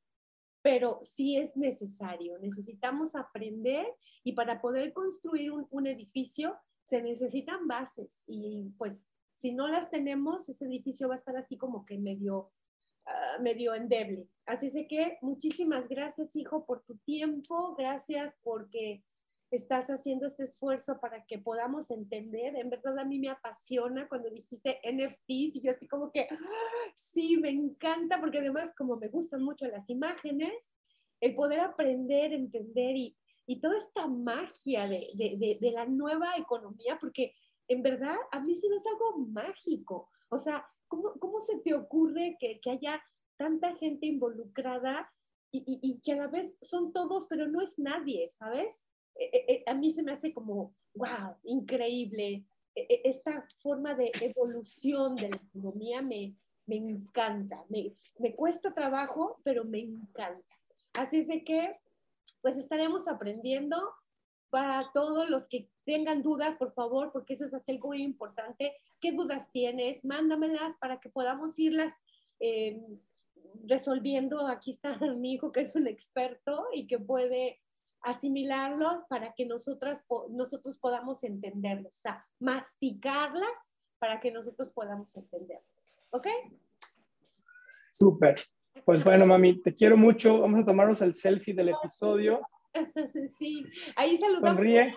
pero 0.62 0.98
sí 1.02 1.36
es 1.36 1.56
necesario. 1.56 2.38
Necesitamos 2.38 3.14
aprender 3.14 3.86
y 4.24 4.32
para 4.32 4.60
poder 4.60 4.92
construir 4.92 5.52
un, 5.52 5.86
edificio 5.86 6.56
se 6.84 7.02
necesitan 7.02 7.66
bases 7.66 8.22
y 8.26 8.70
pues 8.78 9.06
si 9.34 9.52
no 9.52 9.68
las 9.68 9.90
tenemos, 9.90 10.48
ese 10.48 10.64
edificio 10.64 11.08
va 11.08 11.14
a 11.14 11.18
estar 11.18 11.36
así 11.36 11.56
como 11.56 11.84
que 11.84 11.96
medio, 11.98 12.50
uh, 13.06 13.42
medio 13.42 13.74
endeble. 13.74 14.28
Así 14.46 14.66
es 14.66 14.86
que 14.88 15.18
muchísimas 15.22 15.88
gracias, 15.88 16.34
hijo, 16.34 16.66
por 16.66 16.82
tu 16.82 16.96
tiempo. 16.98 17.76
Gracias 17.76 18.36
porque 18.42 19.04
estás 19.50 19.88
haciendo 19.88 20.26
este 20.26 20.44
esfuerzo 20.44 20.98
para 21.00 21.24
que 21.24 21.38
podamos 21.38 21.90
entender. 21.90 22.56
En 22.56 22.70
verdad 22.70 22.98
a 22.98 23.04
mí 23.04 23.18
me 23.18 23.30
apasiona 23.30 24.08
cuando 24.08 24.30
dijiste 24.30 24.80
NFTs 24.84 25.56
y 25.56 25.62
yo 25.62 25.72
así 25.72 25.88
como 25.88 26.12
que, 26.12 26.28
¡ah! 26.30 26.92
sí, 26.94 27.36
me 27.38 27.50
encanta 27.50 28.20
porque 28.20 28.38
además 28.38 28.72
como 28.76 28.96
me 28.96 29.08
gustan 29.08 29.42
mucho 29.42 29.66
las 29.66 29.88
imágenes, 29.88 30.72
el 31.20 31.34
poder 31.34 31.60
aprender, 31.60 32.32
entender 32.32 32.96
y, 32.96 33.16
y 33.46 33.60
toda 33.60 33.78
esta 33.78 34.06
magia 34.06 34.86
de, 34.86 35.08
de, 35.14 35.58
de, 35.60 35.72
la 35.72 35.86
nueva 35.86 36.36
economía, 36.36 36.98
porque 37.00 37.34
en 37.66 37.82
verdad 37.82 38.16
a 38.30 38.40
mí 38.40 38.54
sí 38.54 38.68
me 38.68 38.76
es 38.76 38.86
algo 38.86 39.18
mágico. 39.26 40.10
O 40.28 40.38
sea, 40.38 40.66
¿cómo, 40.86 41.14
cómo 41.18 41.40
se 41.40 41.58
te 41.60 41.74
ocurre 41.74 42.36
que, 42.38 42.60
que 42.60 42.70
haya 42.70 43.02
tanta 43.38 43.74
gente 43.76 44.06
involucrada 44.06 45.10
y, 45.50 45.60
y, 45.60 45.80
y, 45.82 46.00
que 46.00 46.12
a 46.12 46.16
la 46.16 46.26
vez 46.26 46.58
son 46.60 46.92
todos, 46.92 47.26
pero 47.26 47.48
no 47.48 47.62
es 47.62 47.78
nadie, 47.78 48.28
¿sabes? 48.30 48.84
E, 49.18 49.24
e, 49.24 49.52
e, 49.52 49.64
a 49.70 49.74
mí 49.74 49.90
se 49.92 50.02
me 50.02 50.12
hace 50.12 50.32
como, 50.32 50.74
wow, 50.94 51.36
increíble. 51.42 52.44
Esta 52.74 53.46
forma 53.56 53.94
de 53.94 54.12
evolución 54.20 55.16
de 55.16 55.30
la 55.30 55.36
economía 55.36 56.00
me, 56.00 56.34
me 56.66 56.76
encanta. 56.76 57.64
Me, 57.68 57.94
me 58.18 58.34
cuesta 58.34 58.72
trabajo, 58.72 59.34
pero 59.42 59.64
me 59.64 59.80
encanta. 59.80 60.56
Así 60.94 61.18
es 61.18 61.28
de 61.28 61.42
que, 61.42 61.76
pues 62.40 62.56
estaremos 62.56 63.08
aprendiendo 63.08 63.76
para 64.50 64.90
todos 64.92 65.28
los 65.28 65.46
que 65.46 65.68
tengan 65.84 66.22
dudas, 66.22 66.56
por 66.56 66.72
favor, 66.72 67.10
porque 67.12 67.34
eso 67.34 67.44
es 67.44 67.54
algo 67.68 67.88
muy 67.88 68.02
importante. 68.02 68.76
¿Qué 69.00 69.12
dudas 69.12 69.50
tienes? 69.52 70.04
Mándamelas 70.04 70.76
para 70.78 71.00
que 71.00 71.08
podamos 71.08 71.58
irlas 71.58 71.92
eh, 72.40 72.80
resolviendo. 73.64 74.46
Aquí 74.46 74.70
está 74.70 74.98
mi 75.16 75.34
hijo 75.34 75.52
que 75.52 75.60
es 75.60 75.74
un 75.74 75.86
experto 75.86 76.66
y 76.72 76.86
que 76.86 76.98
puede 76.98 77.60
asimilarlos 78.02 79.04
para 79.08 79.34
que 79.34 79.46
nosotras, 79.46 80.04
nosotros 80.30 80.76
podamos 80.76 81.24
entenderlos, 81.24 81.94
o 81.94 82.00
sea, 82.00 82.26
masticarlas 82.38 83.72
para 83.98 84.20
que 84.20 84.30
nosotros 84.30 84.72
podamos 84.72 85.14
entenderlas. 85.16 85.92
¿Ok? 86.10 86.28
Súper. 87.90 88.40
Pues 88.84 89.02
bueno, 89.02 89.26
mami, 89.26 89.60
te 89.60 89.74
quiero 89.74 89.96
mucho. 89.96 90.40
Vamos 90.40 90.60
a 90.60 90.64
tomarnos 90.64 91.02
el 91.02 91.14
selfie 91.14 91.54
del 91.54 91.70
episodio. 91.70 92.40
Sí, 93.38 93.64
ahí 93.96 94.16
saludamos. 94.18 94.50
Sonríe. 94.50 94.94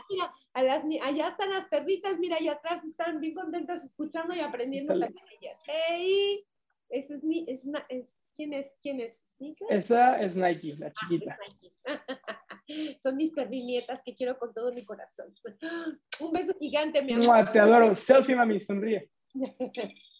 a 0.53 0.61
las, 0.61 0.83
allá 1.01 1.29
están 1.29 1.49
las 1.49 1.65
perritas, 1.65 2.19
mira, 2.19 2.35
allá 2.35 2.51
atrás 2.51 2.83
están 2.83 3.19
bien 3.19 3.33
contentas 3.33 3.83
escuchando 3.83 4.35
y 4.35 4.39
aprendiendo 4.39 4.99
también 4.99 5.25
ellas. 5.39 5.59
¡Hey! 5.65 6.45
Ese 6.89 7.15
es 7.15 7.23
mi, 7.23 7.45
es, 7.47 7.65
es, 7.89 8.21
¿quién 8.35 8.53
es? 8.53 8.71
¿Quién 8.83 8.99
es? 8.99 9.23
Esa 9.69 10.21
es 10.21 10.35
Nike, 10.35 10.75
la 10.77 10.87
ah, 10.87 10.93
chiquita. 10.93 11.39
Son 13.01 13.15
mis 13.15 13.31
perrinietas 13.31 14.01
que 14.03 14.15
quiero 14.15 14.37
con 14.37 14.53
todo 14.53 14.73
mi 14.73 14.85
corazón. 14.85 15.33
Un 16.19 16.31
beso 16.31 16.53
gigante, 16.59 17.01
mi 17.01 17.13
amor. 17.13 17.51
Te 17.51 17.59
adoro. 17.59 17.95
Selfie, 17.95 18.35
mami, 18.35 18.59
sonríe. 18.59 19.09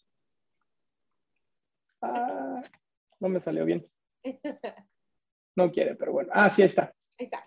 Ah, 2.04 2.64
no 3.20 3.30
me 3.30 3.40
salió 3.40 3.64
bien. 3.64 3.88
No 5.56 5.72
quiere, 5.72 5.96
pero 5.96 6.14
bueno. 6.14 6.32
Ah, 6.34 6.50
sí, 6.50 6.62
ahí 6.62 6.68
está. 6.68 6.94
Ahí 7.20 7.26
está. 7.26 7.44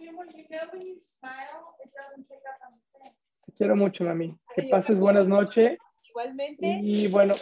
Te 3.46 3.52
quiero 3.56 3.76
mucho, 3.76 4.04
mami. 4.04 4.38
Que 4.54 4.64
pases 4.64 4.98
buenas 4.98 5.26
noches. 5.26 5.78
Igualmente. 6.04 6.80
Y 6.82 7.08
bueno. 7.08 7.34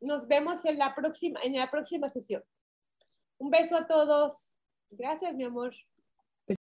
Nos 0.00 0.26
vemos 0.26 0.64
en 0.64 0.78
la 0.78 0.94
próxima, 0.94 1.38
en 1.44 1.54
la 1.54 1.70
próxima 1.70 2.08
sesión. 2.08 2.42
Un 3.38 3.50
beso 3.50 3.76
a 3.76 3.86
todos. 3.86 4.54
Gracias, 4.90 5.34
mi 5.34 5.44
amor. 5.44 5.74